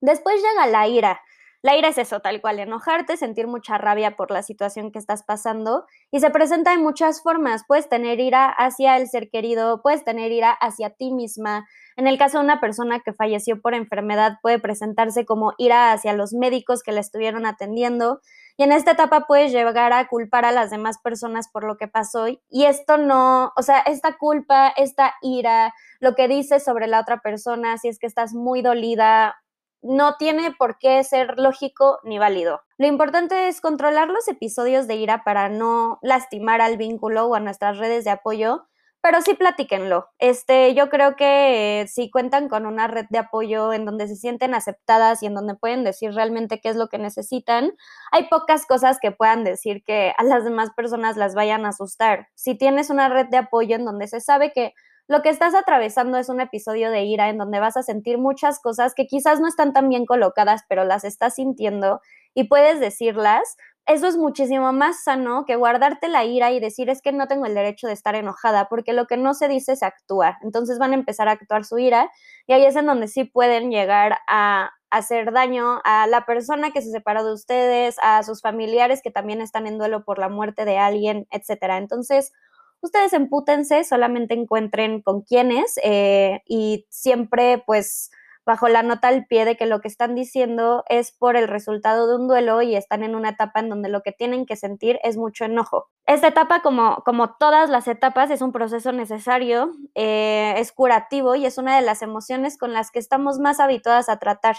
[0.00, 1.20] Después llega la ira.
[1.60, 5.24] La ira es eso, tal cual, enojarte, sentir mucha rabia por la situación que estás
[5.24, 7.64] pasando y se presenta de muchas formas.
[7.66, 11.66] Puedes tener ira hacia el ser querido, puedes tener ira hacia ti misma.
[11.96, 16.12] En el caso de una persona que falleció por enfermedad, puede presentarse como ira hacia
[16.12, 18.20] los médicos que la estuvieron atendiendo.
[18.56, 21.88] Y en esta etapa puedes llegar a culpar a las demás personas por lo que
[21.88, 22.28] pasó.
[22.28, 27.20] Y esto no, o sea, esta culpa, esta ira, lo que dices sobre la otra
[27.20, 29.34] persona, si es que estás muy dolida
[29.82, 32.62] no tiene por qué ser lógico ni válido.
[32.78, 37.40] Lo importante es controlar los episodios de ira para no lastimar al vínculo o a
[37.40, 38.66] nuestras redes de apoyo,
[39.00, 40.08] pero sí platíquenlo.
[40.18, 44.54] Este, yo creo que si cuentan con una red de apoyo en donde se sienten
[44.54, 47.72] aceptadas y en donde pueden decir realmente qué es lo que necesitan,
[48.10, 52.28] hay pocas cosas que puedan decir que a las demás personas las vayan a asustar.
[52.34, 54.74] Si tienes una red de apoyo en donde se sabe que
[55.08, 58.60] lo que estás atravesando es un episodio de ira en donde vas a sentir muchas
[58.60, 62.02] cosas que quizás no están tan bien colocadas, pero las estás sintiendo
[62.34, 63.56] y puedes decirlas.
[63.86, 67.46] Eso es muchísimo más sano que guardarte la ira y decir es que no tengo
[67.46, 70.38] el derecho de estar enojada, porque lo que no se dice se actúa.
[70.42, 72.10] Entonces van a empezar a actuar su ira
[72.46, 76.82] y ahí es en donde sí pueden llegar a hacer daño a la persona que
[76.82, 80.66] se separó de ustedes, a sus familiares que también están en duelo por la muerte
[80.66, 81.78] de alguien, etcétera.
[81.78, 82.32] Entonces,
[82.80, 88.10] ustedes empútense, solamente encuentren con quiénes eh, y siempre pues
[88.48, 92.08] bajo la nota al pie de que lo que están diciendo es por el resultado
[92.08, 94.98] de un duelo y están en una etapa en donde lo que tienen que sentir
[95.04, 95.90] es mucho enojo.
[96.06, 101.44] Esta etapa, como, como todas las etapas, es un proceso necesario, eh, es curativo y
[101.44, 104.56] es una de las emociones con las que estamos más habituadas a tratar.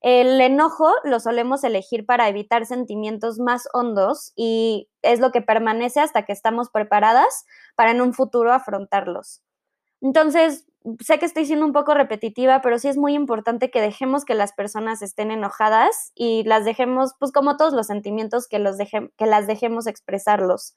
[0.00, 6.00] El enojo lo solemos elegir para evitar sentimientos más hondos y es lo que permanece
[6.00, 7.44] hasta que estamos preparadas
[7.76, 9.42] para en un futuro afrontarlos.
[10.00, 10.64] Entonces,
[11.00, 14.34] sé que estoy siendo un poco repetitiva, pero sí es muy importante que dejemos que
[14.34, 19.26] las personas estén enojadas y las dejemos, pues como todos los sentimientos, que, los que
[19.26, 20.76] las dejemos expresarlos.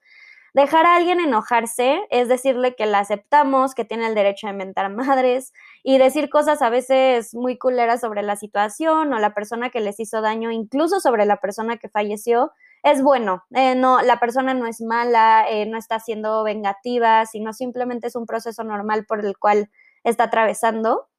[0.54, 4.90] Dejar a alguien enojarse es decirle que la aceptamos, que tiene el derecho a inventar
[4.94, 9.80] madres y decir cosas a veces muy culeras sobre la situación o la persona que
[9.80, 12.52] les hizo daño, incluso sobre la persona que falleció,
[12.84, 13.44] es bueno.
[13.56, 18.16] Eh, no, la persona no es mala, eh, no está siendo vengativa, sino simplemente es
[18.16, 19.72] un proceso normal por el cual
[20.04, 21.10] está atravesando.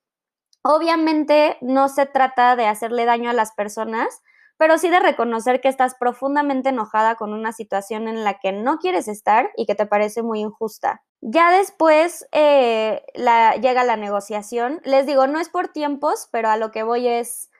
[0.63, 4.23] Obviamente no se trata de hacerle daño a las personas,
[4.57, 8.79] pero sí de reconocer que estás profundamente enojada con una situación en la que no
[8.79, 11.03] quieres estar y que te parece muy injusta.
[11.21, 13.03] Ya después eh,
[13.61, 14.81] llega la negociación.
[14.85, 17.51] Les digo, no es por tiempos, pero a lo que voy es,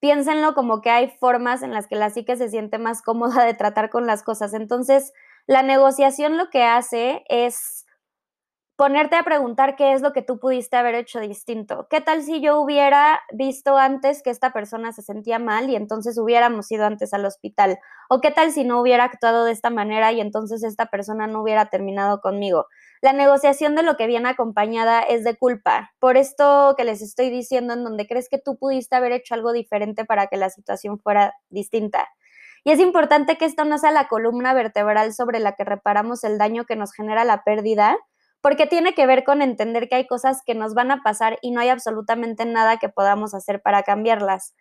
[0.00, 3.54] piénsenlo como que hay formas en las que la psique se siente más cómoda de
[3.54, 4.54] tratar con las cosas.
[4.54, 5.12] Entonces,
[5.46, 7.86] la negociación lo que hace es
[8.78, 11.88] ponerte a preguntar qué es lo que tú pudiste haber hecho distinto.
[11.90, 16.16] ¿Qué tal si yo hubiera visto antes que esta persona se sentía mal y entonces
[16.16, 17.80] hubiéramos ido antes al hospital?
[18.08, 21.42] ¿O qué tal si no hubiera actuado de esta manera y entonces esta persona no
[21.42, 22.66] hubiera terminado conmigo?
[23.02, 25.90] La negociación de lo que viene acompañada es de culpa.
[25.98, 29.52] Por esto que les estoy diciendo, en donde crees que tú pudiste haber hecho algo
[29.52, 32.06] diferente para que la situación fuera distinta.
[32.62, 36.38] Y es importante que esto no sea la columna vertebral sobre la que reparamos el
[36.38, 37.98] daño que nos genera la pérdida,
[38.40, 41.50] porque tiene que ver con entender que hay cosas que nos van a pasar y
[41.50, 44.54] no hay absolutamente nada que podamos hacer para cambiarlas.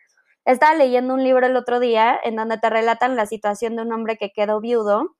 [0.45, 3.91] Estaba leyendo un libro el otro día en donde te relatan la situación de un
[3.91, 5.15] hombre que quedó viudo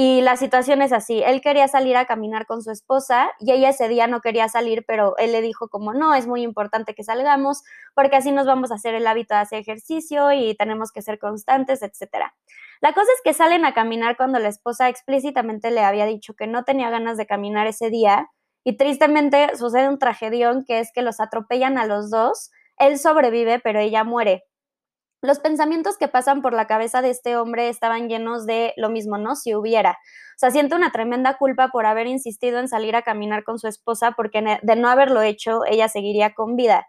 [0.00, 3.70] y la situación es así, él quería salir a caminar con su esposa y ella
[3.70, 7.02] ese día no quería salir, pero él le dijo como no, es muy importante que
[7.02, 7.64] salgamos
[7.96, 11.18] porque así nos vamos a hacer el hábito de hacer ejercicio y tenemos que ser
[11.18, 12.32] constantes, etcétera.
[12.80, 16.46] La cosa es que salen a caminar cuando la esposa explícitamente le había dicho que
[16.46, 18.30] no tenía ganas de caminar ese día
[18.64, 23.58] y tristemente sucede un tragedión que es que los atropellan a los dos, él sobrevive
[23.58, 24.44] pero ella muere.
[25.20, 29.18] Los pensamientos que pasan por la cabeza de este hombre estaban llenos de lo mismo,
[29.18, 29.34] ¿no?
[29.34, 29.92] Si hubiera.
[29.92, 33.66] O sea, siente una tremenda culpa por haber insistido en salir a caminar con su
[33.66, 36.86] esposa porque de no haberlo hecho, ella seguiría con vida.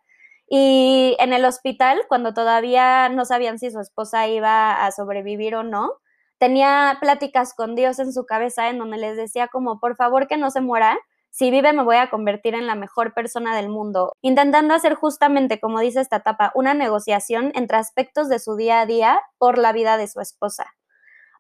[0.50, 5.64] Y en el hospital, cuando todavía no sabían si su esposa iba a sobrevivir o
[5.64, 5.94] no,
[6.40, 10.38] tenía pláticas con Dios en su cabeza en donde les decía como, por favor que
[10.38, 10.98] no se muera,
[11.30, 15.60] si vive me voy a convertir en la mejor persona del mundo, intentando hacer justamente,
[15.60, 19.72] como dice esta etapa, una negociación entre aspectos de su día a día por la
[19.72, 20.66] vida de su esposa.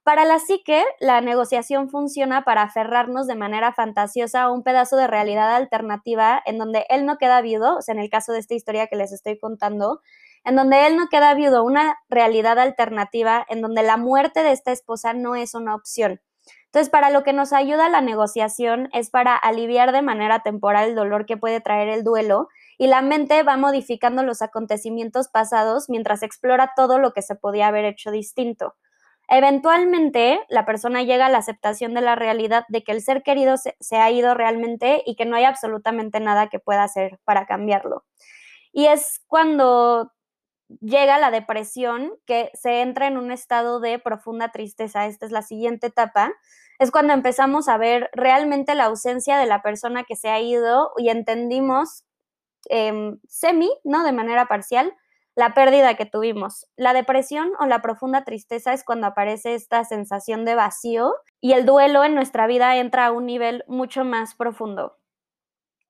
[0.09, 5.05] Para la psique, la negociación funciona para aferrarnos de manera fantasiosa a un pedazo de
[5.05, 8.55] realidad alternativa en donde él no queda viudo, o sea, en el caso de esta
[8.55, 10.01] historia que les estoy contando,
[10.45, 14.71] en donde él no queda viudo, una realidad alternativa en donde la muerte de esta
[14.71, 16.19] esposa no es una opción.
[16.65, 20.95] Entonces, para lo que nos ayuda la negociación es para aliviar de manera temporal el
[20.95, 22.47] dolor que puede traer el duelo
[22.79, 27.67] y la mente va modificando los acontecimientos pasados mientras explora todo lo que se podía
[27.67, 28.73] haber hecho distinto.
[29.31, 33.57] Eventualmente, la persona llega a la aceptación de la realidad de que el ser querido
[33.57, 38.03] se, ha ido realmente y que no hay absolutamente nada que pueda hacer para cambiarlo.
[38.71, 40.11] Y es cuando
[40.81, 45.05] llega la depresión que se entra en un estado de profunda tristeza.
[45.05, 46.33] Esta es la siguiente etapa.
[46.79, 50.91] Es cuando empezamos a ver realmente la ausencia de la persona que se ha ido
[50.97, 52.03] y entendimos
[52.69, 54.03] em, semi, ¿no?
[54.03, 54.91] De manera parcial,
[55.35, 56.67] la pérdida que tuvimos.
[56.75, 61.65] La depresión o la profunda tristeza es cuando aparece esta sensación de vacío y el
[61.65, 64.97] duelo en nuestra vida entra a un nivel mucho más profundo.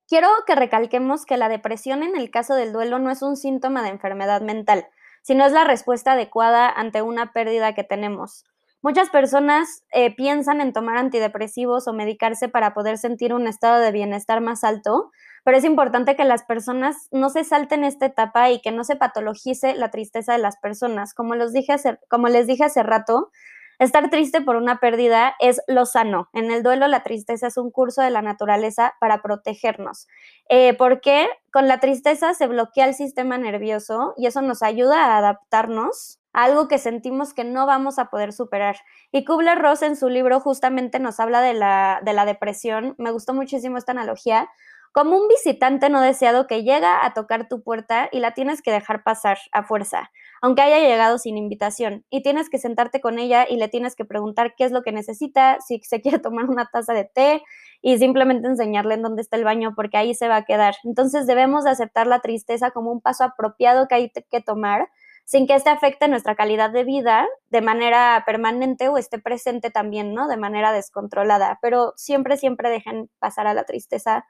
[0.08, 3.84] Quiero que recalquemos que la depresión en el caso del duelo no es un síntoma
[3.84, 4.88] de enfermedad mental,
[5.22, 8.44] sino es la respuesta adecuada ante una pérdida que tenemos.
[8.82, 13.92] Muchas personas eh, piensan en tomar antidepresivos o medicarse para poder sentir un estado de
[13.92, 15.12] bienestar más alto,
[15.44, 18.96] pero es importante que las personas no se salten esta etapa y que no se
[18.96, 21.14] patologice la tristeza de las personas.
[21.14, 23.32] Como, les dije hace, como les dije hace rato,
[23.80, 26.30] estar triste por una pérdida es lo sano.
[26.34, 30.08] En el duelo la tristeza es un curso de la naturaleza para protegernos.
[30.50, 35.18] Eh, porque con la tristeza se bloquea el sistema nervioso y eso nos ayuda a
[35.18, 38.78] adaptarnos algo que sentimos que no vamos a poder superar.
[39.12, 42.96] Y Kubler-Ross en su libro justamente nos habla de la, de la depresión.
[42.98, 44.50] Me gustó muchísimo esta analogía
[44.92, 48.72] como un visitante no deseado que llega a tocar tu puerta y la tienes que
[48.72, 50.12] dejar pasar a fuerza,
[50.42, 54.06] aunque haya llegado sin invitación, y tienes que sentarte con ella y le tienes que
[54.06, 57.44] preguntar qué es lo que necesita, si se quiere tomar una taza de té
[57.82, 60.76] y simplemente enseñarle en dónde está el baño porque ahí se va a quedar.
[60.84, 64.90] Entonces debemos aceptar la tristeza como un paso apropiado que hay que tomar
[65.30, 70.16] sin que este afecte nuestra calidad de vida de manera permanente o esté presente también,
[70.16, 70.28] ¿no?
[70.28, 71.60] De manera descontrolada.
[71.62, 74.26] Pero siempre, siempre dejen pasar a la tristeza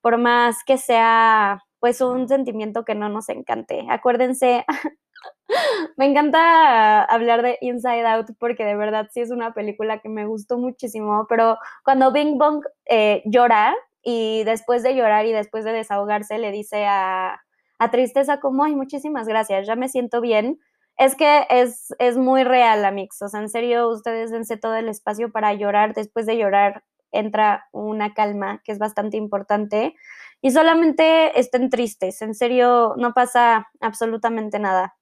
[0.00, 3.86] por más que sea pues un sentimiento que no nos encante.
[3.88, 4.64] Acuérdense,
[5.96, 10.26] me encanta hablar de Inside Out porque de verdad sí es una película que me
[10.26, 15.72] gustó muchísimo, pero cuando Bing Bong eh, llora y después de llorar y después de
[15.72, 17.40] desahogarse le dice a,
[17.78, 20.58] a Tristeza como, ay, muchísimas gracias, ya me siento bien.
[20.96, 23.22] Es que es, es muy real, Amix.
[23.22, 25.94] O sea, en serio, ustedes dense todo el espacio para llorar.
[25.94, 26.82] Después de llorar,
[27.12, 29.94] entra una calma que es bastante importante
[30.40, 34.96] y solamente estén tristes, en serio no pasa absolutamente nada.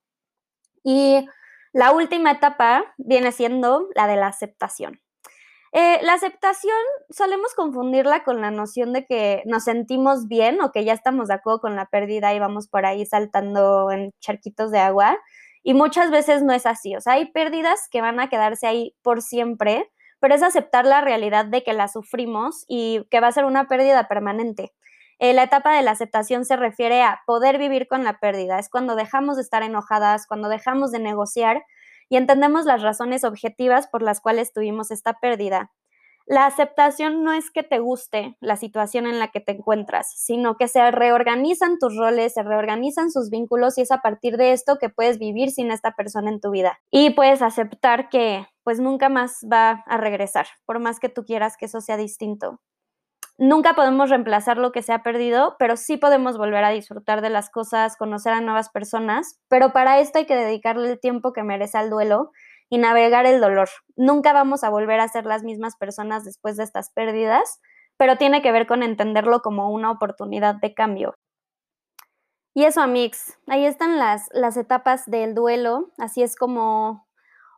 [0.83, 1.27] Y
[1.73, 5.01] la última etapa viene siendo la de la aceptación.
[5.73, 6.79] Eh, la aceptación
[7.11, 11.35] solemos confundirla con la noción de que nos sentimos bien o que ya estamos de
[11.35, 15.19] acuerdo con la pérdida y vamos por ahí saltando en charquitos de agua.
[15.63, 16.97] Y muchas veces no es así.
[16.97, 19.91] O sea, hay pérdidas que van a quedarse ahí por siempre
[20.27, 23.69] pero es aceptar la realidad de que la sufrimos y que va a ser una
[23.69, 24.73] pérdida permanente.
[25.21, 28.69] Eh, la etapa de la aceptación se refiere a poder vivir con la pérdida, es
[28.69, 31.63] cuando dejamos de estar enojadas, cuando dejamos de negociar
[32.09, 35.71] y entendemos las razones objetivas por las cuales tuvimos esta pérdida.
[36.29, 40.57] La aceptación no es que te guste la situación en la que te encuentras, sino
[40.57, 44.77] que se reorganizan tus roles, se reorganizan sus vínculos y es a partir de esto
[44.81, 46.81] que puedes vivir sin esta persona en tu vida.
[46.91, 51.57] Y puedes aceptar que pues nunca más va a regresar, por más que tú quieras
[51.57, 52.61] que eso sea distinto.
[53.39, 57.31] Nunca podemos reemplazar lo que se ha perdido, pero sí podemos volver a disfrutar de
[57.31, 61.45] las cosas, conocer a nuevas personas, pero para esto hay que dedicarle el tiempo que
[61.45, 62.33] merece al duelo
[62.69, 63.69] y navegar el dolor.
[63.97, 67.61] Nunca vamos a volver a ser las mismas personas después de estas pérdidas,
[67.97, 71.15] pero tiene que ver con entenderlo como una oportunidad de cambio.
[72.55, 77.07] Y eso, Amix, ahí están las, las etapas del duelo, así es como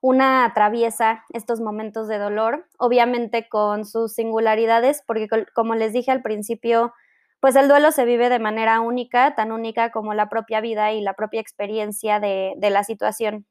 [0.03, 6.23] una atraviesa estos momentos de dolor, obviamente con sus singularidades, porque como les dije al
[6.23, 6.93] principio,
[7.41, 11.01] pues el duelo se vive de manera única, tan única como la propia vida y
[11.01, 13.47] la propia experiencia de, de la situación.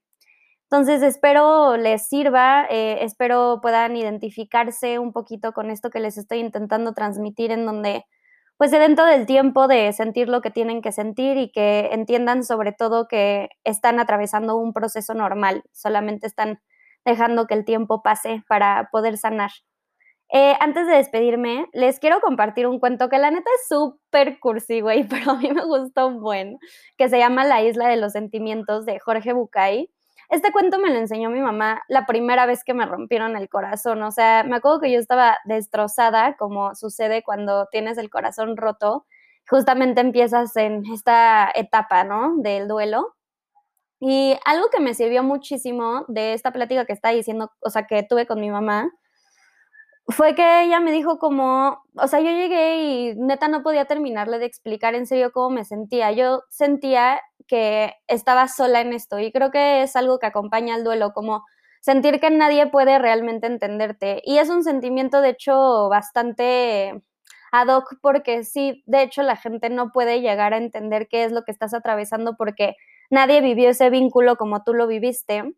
[0.69, 6.39] Entonces, espero les sirva, eh, espero puedan identificarse un poquito con esto que les estoy
[6.39, 8.03] intentando transmitir, en donde
[8.57, 11.89] pues se den todo el tiempo de sentir lo que tienen que sentir y que
[11.93, 16.59] entiendan sobre todo que están atravesando un proceso normal, solamente están
[17.05, 19.51] dejando que el tiempo pase para poder sanar.
[20.29, 24.81] Eh, antes de despedirme, les quiero compartir un cuento que la neta es súper cursi,
[24.81, 26.57] güey, pero a mí me gustó buen,
[26.97, 29.89] que se llama La isla de los sentimientos de Jorge Bucay.
[30.29, 34.03] Este cuento me lo enseñó mi mamá la primera vez que me rompieron el corazón.
[34.03, 39.05] O sea, me acuerdo que yo estaba destrozada, como sucede cuando tienes el corazón roto.
[39.49, 42.33] Justamente empiezas en esta etapa, ¿no?
[42.37, 43.15] Del duelo.
[43.99, 48.03] Y algo que me sirvió muchísimo de esta plática que está diciendo, o sea, que
[48.03, 48.91] tuve con mi mamá,
[50.07, 54.39] fue que ella me dijo como, o sea, yo llegué y neta no podía terminarle
[54.39, 56.11] de explicar en serio cómo me sentía.
[56.13, 60.83] Yo sentía que estaba sola en esto y creo que es algo que acompaña al
[60.85, 61.43] duelo, como
[61.81, 64.21] sentir que nadie puede realmente entenderte.
[64.25, 67.01] Y es un sentimiento, de hecho, bastante
[67.51, 71.31] ad hoc porque sí, de hecho, la gente no puede llegar a entender qué es
[71.33, 72.75] lo que estás atravesando porque
[73.09, 75.53] nadie vivió ese vínculo como tú lo viviste.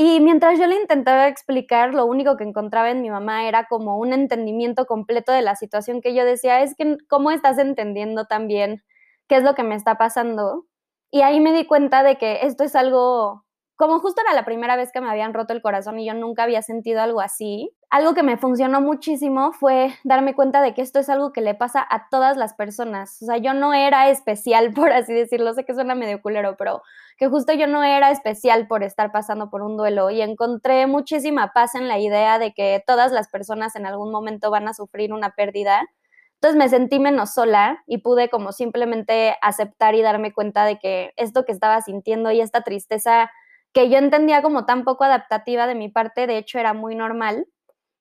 [0.00, 3.98] Y mientras yo le intentaba explicar, lo único que encontraba en mi mamá era como
[3.98, 8.84] un entendimiento completo de la situación que yo decía, es que, ¿cómo estás entendiendo también
[9.28, 10.66] qué es lo que me está pasando?
[11.10, 13.44] Y ahí me di cuenta de que esto es algo
[13.74, 16.44] como justo era la primera vez que me habían roto el corazón y yo nunca
[16.44, 20.98] había sentido algo así, algo que me funcionó muchísimo fue darme cuenta de que esto
[20.98, 23.22] es algo que le pasa a todas las personas.
[23.22, 26.82] O sea, yo no era especial, por así decirlo, sé que suena medio culero, pero
[27.16, 31.52] que justo yo no era especial por estar pasando por un duelo y encontré muchísima
[31.54, 35.12] paz en la idea de que todas las personas en algún momento van a sufrir
[35.12, 35.88] una pérdida.
[36.34, 41.12] Entonces me sentí menos sola y pude como simplemente aceptar y darme cuenta de que
[41.16, 43.30] esto que estaba sintiendo y esta tristeza
[43.72, 47.46] que yo entendía como tan poco adaptativa de mi parte, de hecho era muy normal.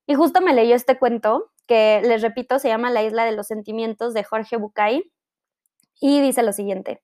[0.08, 3.47] Y justo me leyó este cuento, que les repito, se llama La isla de los
[3.47, 5.12] sentimientos de Jorge Bucay,
[5.99, 7.03] y dice lo siguiente.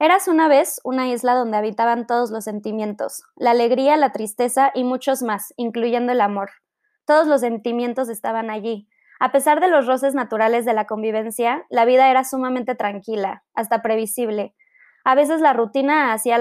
[0.00, 4.84] Eras una vez una isla donde habitaban todos los sentimientos, la alegría, la tristeza y
[4.84, 6.50] muchos más, incluyendo el amor.
[7.04, 8.88] Todos los sentimientos estaban allí.
[9.20, 13.82] A pesar de los roces naturales de la convivencia, la vida era sumamente tranquila, hasta
[13.82, 14.54] previsible.
[15.04, 16.38] A veces la rutina hacía,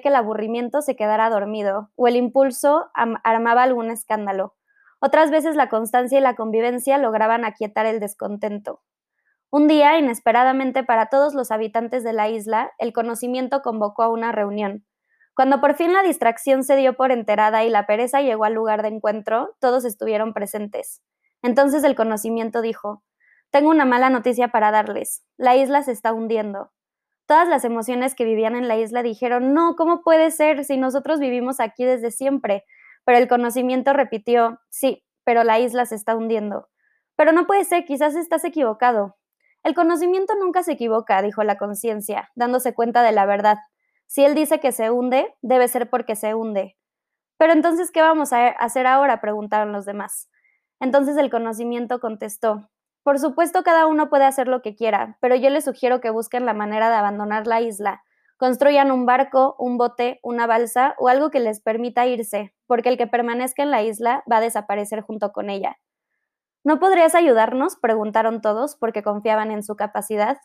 [0.00, 4.54] que el aburrimiento se quedara dormido, o el impulso armaba algún escándalo.
[5.04, 8.82] Otras veces la constancia y la convivencia lograban aquietar el descontento.
[9.50, 14.30] Un día, inesperadamente para todos los habitantes de la isla, el conocimiento convocó a una
[14.30, 14.86] reunión.
[15.34, 18.82] Cuando por fin la distracción se dio por enterada y la pereza llegó al lugar
[18.82, 21.02] de encuentro, todos estuvieron presentes.
[21.42, 23.02] Entonces el conocimiento dijo,
[23.50, 25.24] Tengo una mala noticia para darles.
[25.36, 26.70] La isla se está hundiendo.
[27.26, 31.18] Todas las emociones que vivían en la isla dijeron, No, ¿cómo puede ser si nosotros
[31.18, 32.64] vivimos aquí desde siempre?
[33.04, 36.68] Pero el conocimiento repitió, Sí, pero la isla se está hundiendo.
[37.16, 39.16] Pero no puede ser, quizás estás equivocado.
[39.62, 43.58] El conocimiento nunca se equivoca, dijo la conciencia, dándose cuenta de la verdad.
[44.06, 46.76] Si él dice que se hunde, debe ser porque se hunde.
[47.38, 49.20] Pero entonces, ¿qué vamos a hacer ahora?
[49.20, 50.28] preguntaron los demás.
[50.80, 52.68] Entonces el conocimiento contestó,
[53.04, 56.44] por supuesto cada uno puede hacer lo que quiera, pero yo les sugiero que busquen
[56.46, 58.02] la manera de abandonar la isla.
[58.42, 62.98] Construyan un barco, un bote, una balsa o algo que les permita irse, porque el
[62.98, 65.78] que permanezca en la isla va a desaparecer junto con ella.
[66.64, 67.76] ¿No podrías ayudarnos?
[67.76, 70.38] preguntaron todos porque confiaban en su capacidad.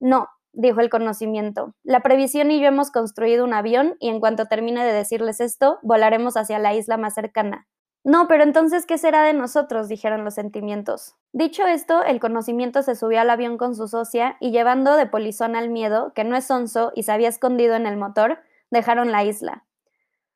[0.00, 1.74] No, dijo el conocimiento.
[1.82, 5.78] La previsión y yo hemos construido un avión y en cuanto termine de decirles esto,
[5.80, 7.66] volaremos hacia la isla más cercana.
[8.02, 9.88] No, pero entonces, ¿qué será de nosotros?
[9.88, 11.16] dijeron los sentimientos.
[11.32, 15.54] Dicho esto, el conocimiento se subió al avión con su socia y llevando de polizón
[15.54, 18.38] al miedo, que no es sonso y se había escondido en el motor,
[18.70, 19.64] dejaron la isla.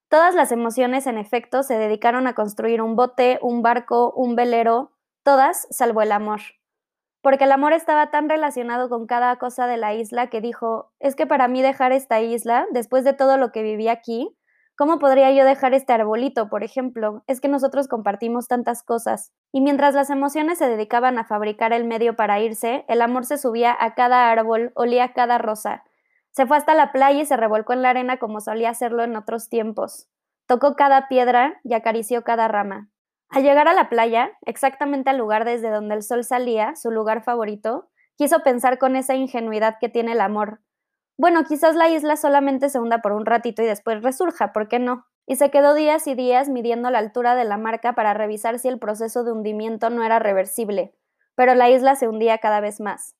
[0.09, 4.93] Todas las emociones, en efecto, se dedicaron a construir un bote, un barco, un velero,
[5.23, 6.41] todas salvo el amor.
[7.23, 11.17] Porque el amor estaba tan relacionado con cada cosa de la isla que dijo, es
[11.17, 14.37] que para mí dejar esta isla, después de todo lo que viví aquí,
[14.77, 17.23] ¿cómo podría yo dejar este arbolito, por ejemplo?
[17.27, 19.33] Es que nosotros compartimos tantas cosas.
[19.53, 23.39] Y mientras las emociones se dedicaban a fabricar el medio para irse, el amor se
[23.39, 25.85] subía a cada árbol, olía cada rosa.
[26.31, 29.17] Se fue hasta la playa y se revolcó en la arena como solía hacerlo en
[29.17, 30.09] otros tiempos.
[30.47, 32.89] Tocó cada piedra y acarició cada rama.
[33.29, 37.23] Al llegar a la playa, exactamente al lugar desde donde el sol salía, su lugar
[37.23, 40.61] favorito, quiso pensar con esa ingenuidad que tiene el amor.
[41.17, 44.79] Bueno, quizás la isla solamente se hunda por un ratito y después resurja, ¿por qué
[44.79, 45.07] no?
[45.27, 48.69] Y se quedó días y días midiendo la altura de la marca para revisar si
[48.69, 50.93] el proceso de hundimiento no era reversible,
[51.35, 53.15] pero la isla se hundía cada vez más.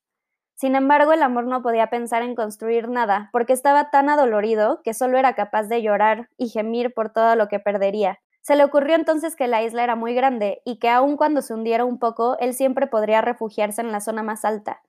[0.55, 4.93] Sin embargo, el amor no podía pensar en construir nada, porque estaba tan adolorido que
[4.93, 8.19] solo era capaz de llorar y gemir por todo lo que perdería.
[8.41, 11.53] Se le ocurrió entonces que la isla era muy grande y que aun cuando se
[11.53, 14.81] hundiera un poco, él siempre podría refugiarse en la zona más alta.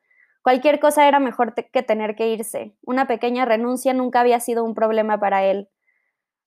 [0.46, 2.76] Cualquier cosa era mejor que tener que irse.
[2.82, 5.68] Una pequeña renuncia nunca había sido un problema para él.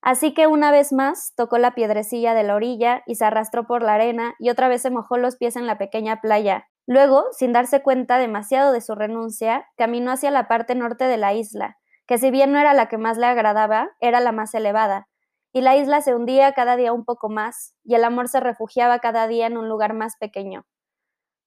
[0.01, 3.83] Así que una vez más tocó la piedrecilla de la orilla y se arrastró por
[3.83, 6.69] la arena y otra vez se mojó los pies en la pequeña playa.
[6.87, 11.33] Luego, sin darse cuenta demasiado de su renuncia, caminó hacia la parte norte de la
[11.33, 11.77] isla,
[12.07, 15.09] que si bien no era la que más le agradaba, era la más elevada,
[15.51, 18.99] y la isla se hundía cada día un poco más, y el amor se refugiaba
[18.99, 20.65] cada día en un lugar más pequeño.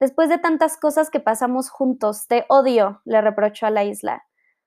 [0.03, 4.25] Después de tantas cosas que pasamos juntos, te odio, le reprochó a la isla,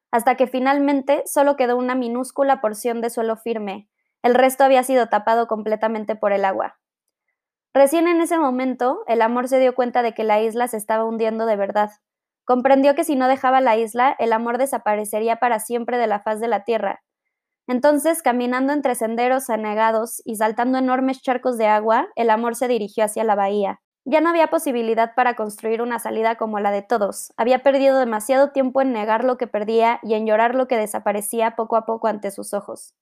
[0.10, 3.90] hasta que finalmente solo quedó una minúscula porción de suelo firme,
[4.24, 6.80] el resto había sido tapado completamente por el agua.
[7.74, 11.04] Recién en ese momento, el amor se dio cuenta de que la isla se estaba
[11.04, 11.92] hundiendo de verdad.
[12.46, 16.40] Comprendió que si no dejaba la isla, el amor desaparecería para siempre de la faz
[16.40, 17.04] de la tierra,
[17.68, 23.04] entonces, caminando entre senderos anegados y saltando enormes charcos de agua, el amor se dirigió
[23.04, 23.82] hacia la bahía.
[24.06, 27.34] Ya no había posibilidad para construir una salida como la de todos.
[27.38, 31.56] Había perdido demasiado tiempo en negar lo que perdía y en llorar lo que desaparecía
[31.56, 32.94] poco a poco ante sus ojos.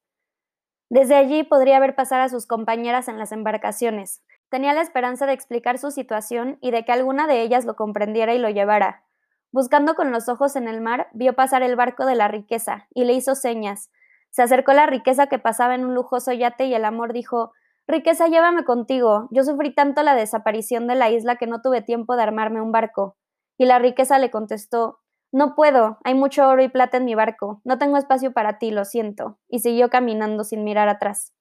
[0.90, 4.24] Desde allí podría ver pasar a sus compañeras en las embarcaciones.
[4.48, 8.34] Tenía la esperanza de explicar su situación y de que alguna de ellas lo comprendiera
[8.34, 9.04] y lo llevara.
[9.52, 13.04] Buscando con los ojos en el mar, vio pasar el barco de la riqueza y
[13.04, 13.90] le hizo señas,
[14.34, 17.54] se acercó la riqueza que pasaba en un lujoso yate y el amor dijo,
[17.88, 19.28] Riqueza, llévame contigo.
[19.32, 22.72] Yo sufrí tanto la desaparición de la isla que no tuve tiempo de armarme un
[22.72, 23.18] barco.
[23.58, 25.00] Y la riqueza le contestó,
[25.32, 28.72] No puedo, hay mucho oro y plata en mi barco, no tengo espacio para ti,
[28.72, 31.34] lo siento, y siguió caminando sin mirar atrás.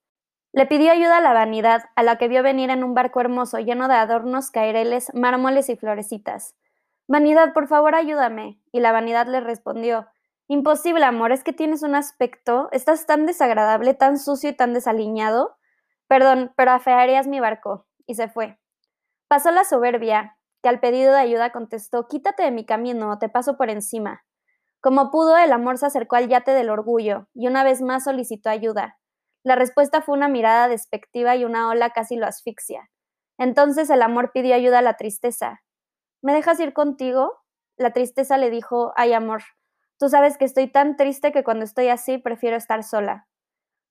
[0.51, 3.57] Le pidió ayuda a la vanidad, a la que vio venir en un barco hermoso
[3.57, 6.55] lleno de adornos, caireles, mármoles y florecitas.
[7.07, 8.59] Vanidad, por favor, ayúdame.
[8.71, 10.07] Y la vanidad le respondió,
[10.47, 15.55] Imposible, amor, es que tienes un aspecto, estás tan desagradable, tan sucio y tan desaliñado.
[16.13, 17.87] Perdón, pero afearías mi barco.
[18.05, 18.59] Y se fue.
[19.27, 23.57] Pasó la soberbia, que al pedido de ayuda contestó, quítate de mi camino, te paso
[23.57, 24.23] por encima.
[24.79, 28.51] Como pudo, el amor se acercó al yate del orgullo y una vez más solicitó
[28.51, 28.99] ayuda.
[29.41, 32.91] La respuesta fue una mirada despectiva y una ola casi lo asfixia.
[33.39, 35.63] Entonces el amor pidió ayuda a la tristeza.
[36.21, 37.39] ¿Me dejas ir contigo?
[37.75, 39.41] La tristeza le dijo, ay amor,
[39.97, 43.27] tú sabes que estoy tan triste que cuando estoy así prefiero estar sola.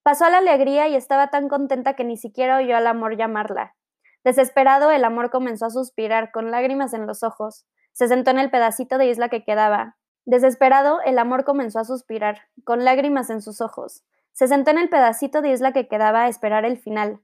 [0.03, 3.75] Pasó a la alegría y estaba tan contenta que ni siquiera oyó al amor llamarla.
[4.23, 7.65] Desesperado, el amor comenzó a suspirar, con lágrimas en los ojos.
[7.93, 12.47] Se sentó en el pedacito de isla que quedaba, Desesperado, el amor comenzó a suspirar,
[12.63, 14.03] con lágrimas en sus ojos.
[14.31, 17.19] Se sentó en el pedacito de isla que quedaba a esperar el final.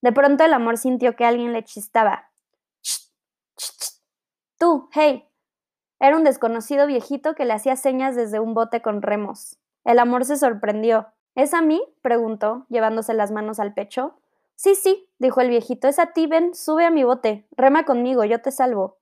[0.00, 2.30] De pronto el amor sintió que alguien le chistaba.
[4.58, 5.26] Tú, hey.
[5.98, 9.58] Era un desconocido viejito que le hacía señas desde un bote con remos.
[9.84, 11.08] El amor se sorprendió.
[11.34, 11.82] ¿Es a mí?
[12.02, 14.20] preguntó, llevándose las manos al pecho.
[14.56, 18.24] Sí, sí, dijo el viejito, es a ti, ven, sube a mi bote, rema conmigo,
[18.24, 18.98] yo te salvo.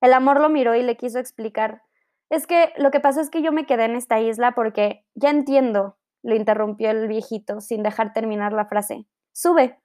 [0.00, 1.82] El amor lo miró y le quiso explicar.
[2.30, 5.30] Es que lo que pasa es que yo me quedé en esta isla porque ya
[5.30, 9.06] entiendo, lo interrumpió el viejito sin dejar terminar la frase.
[9.32, 9.80] Sube.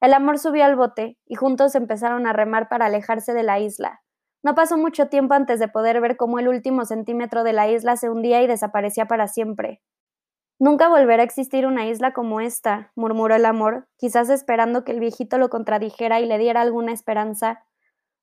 [0.00, 4.02] El amor subió al bote y juntos empezaron a remar para alejarse de la isla.
[4.42, 7.96] No pasó mucho tiempo antes de poder ver cómo el último centímetro de la isla
[7.96, 9.82] se hundía y desaparecía para siempre.
[10.60, 15.00] Nunca volverá a existir una isla como esta, murmuró el amor, quizás esperando que el
[15.00, 17.64] viejito lo contradijera y le diera alguna esperanza.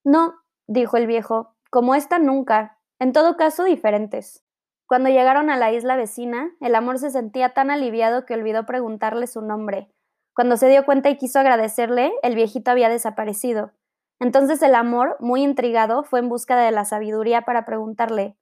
[0.03, 0.35] No,
[0.67, 4.43] dijo el viejo, como esta nunca, en todo caso diferentes.
[4.85, 9.25] Cuando llegaron a la isla vecina, el amor se sentía tan aliviado que olvidó preguntarle
[9.25, 9.91] su nombre.
[10.35, 13.71] Cuando se dio cuenta y quiso agradecerle, el viejito había desaparecido.
[14.19, 18.38] Entonces el amor, muy intrigado, fue en busca de la sabiduría para preguntarle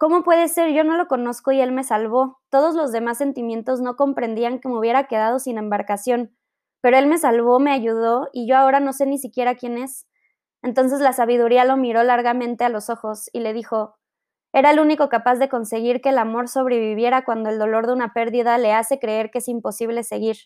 [0.00, 0.72] ¿Cómo puede ser?
[0.72, 2.40] Yo no lo conozco y él me salvó.
[2.48, 6.34] Todos los demás sentimientos no comprendían que me hubiera quedado sin embarcación.
[6.80, 10.06] Pero él me salvó, me ayudó, y yo ahora no sé ni siquiera quién es.
[10.62, 13.96] Entonces la sabiduría lo miró largamente a los ojos y le dijo,
[14.54, 18.14] era el único capaz de conseguir que el amor sobreviviera cuando el dolor de una
[18.14, 20.38] pérdida le hace creer que es imposible seguir.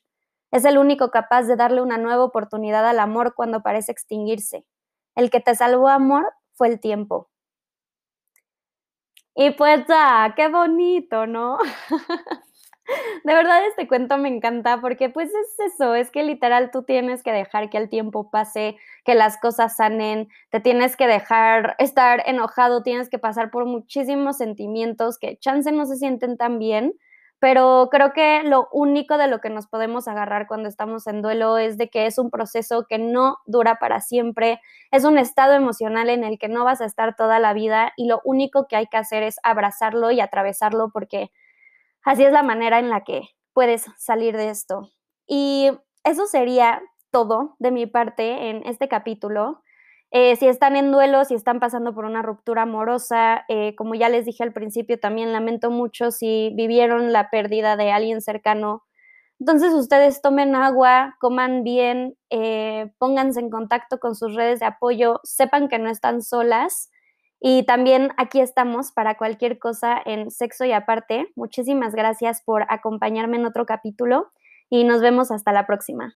[0.51, 4.67] Es el único capaz de darle una nueva oportunidad al amor cuando parece extinguirse.
[5.15, 7.29] El que te salvó amor fue el tiempo.
[9.37, 11.59] Y pues, ah, qué bonito, ¿no?
[13.25, 17.23] De verdad este cuento me encanta porque pues es eso, es que literal tú tienes
[17.23, 22.23] que dejar que el tiempo pase, que las cosas sanen, te tienes que dejar estar
[22.27, 26.95] enojado, tienes que pasar por muchísimos sentimientos que chance no se sienten tan bien,
[27.45, 31.59] pero creo que lo único de lo que nos podemos agarrar cuando estamos en duelo
[31.59, 36.09] es de que es un proceso que no dura para siempre, es un estado emocional
[36.09, 38.87] en el que no vas a estar toda la vida y lo único que hay
[38.87, 41.31] que hacer es abrazarlo y atravesarlo porque
[42.05, 44.91] Así es la manera en la que puedes salir de esto.
[45.27, 45.71] Y
[46.05, 49.63] eso sería todo de mi parte en este capítulo.
[50.17, 54.09] Eh, si están en duelo, si están pasando por una ruptura amorosa, eh, como ya
[54.09, 58.85] les dije al principio, también lamento mucho si vivieron la pérdida de alguien cercano.
[59.41, 65.19] Entonces ustedes tomen agua, coman bien, eh, pónganse en contacto con sus redes de apoyo,
[65.25, 66.93] sepan que no están solas
[67.41, 71.27] y también aquí estamos para cualquier cosa en Sexo y Aparte.
[71.35, 74.31] Muchísimas gracias por acompañarme en otro capítulo
[74.71, 76.13] y nos vemos hasta la próxima.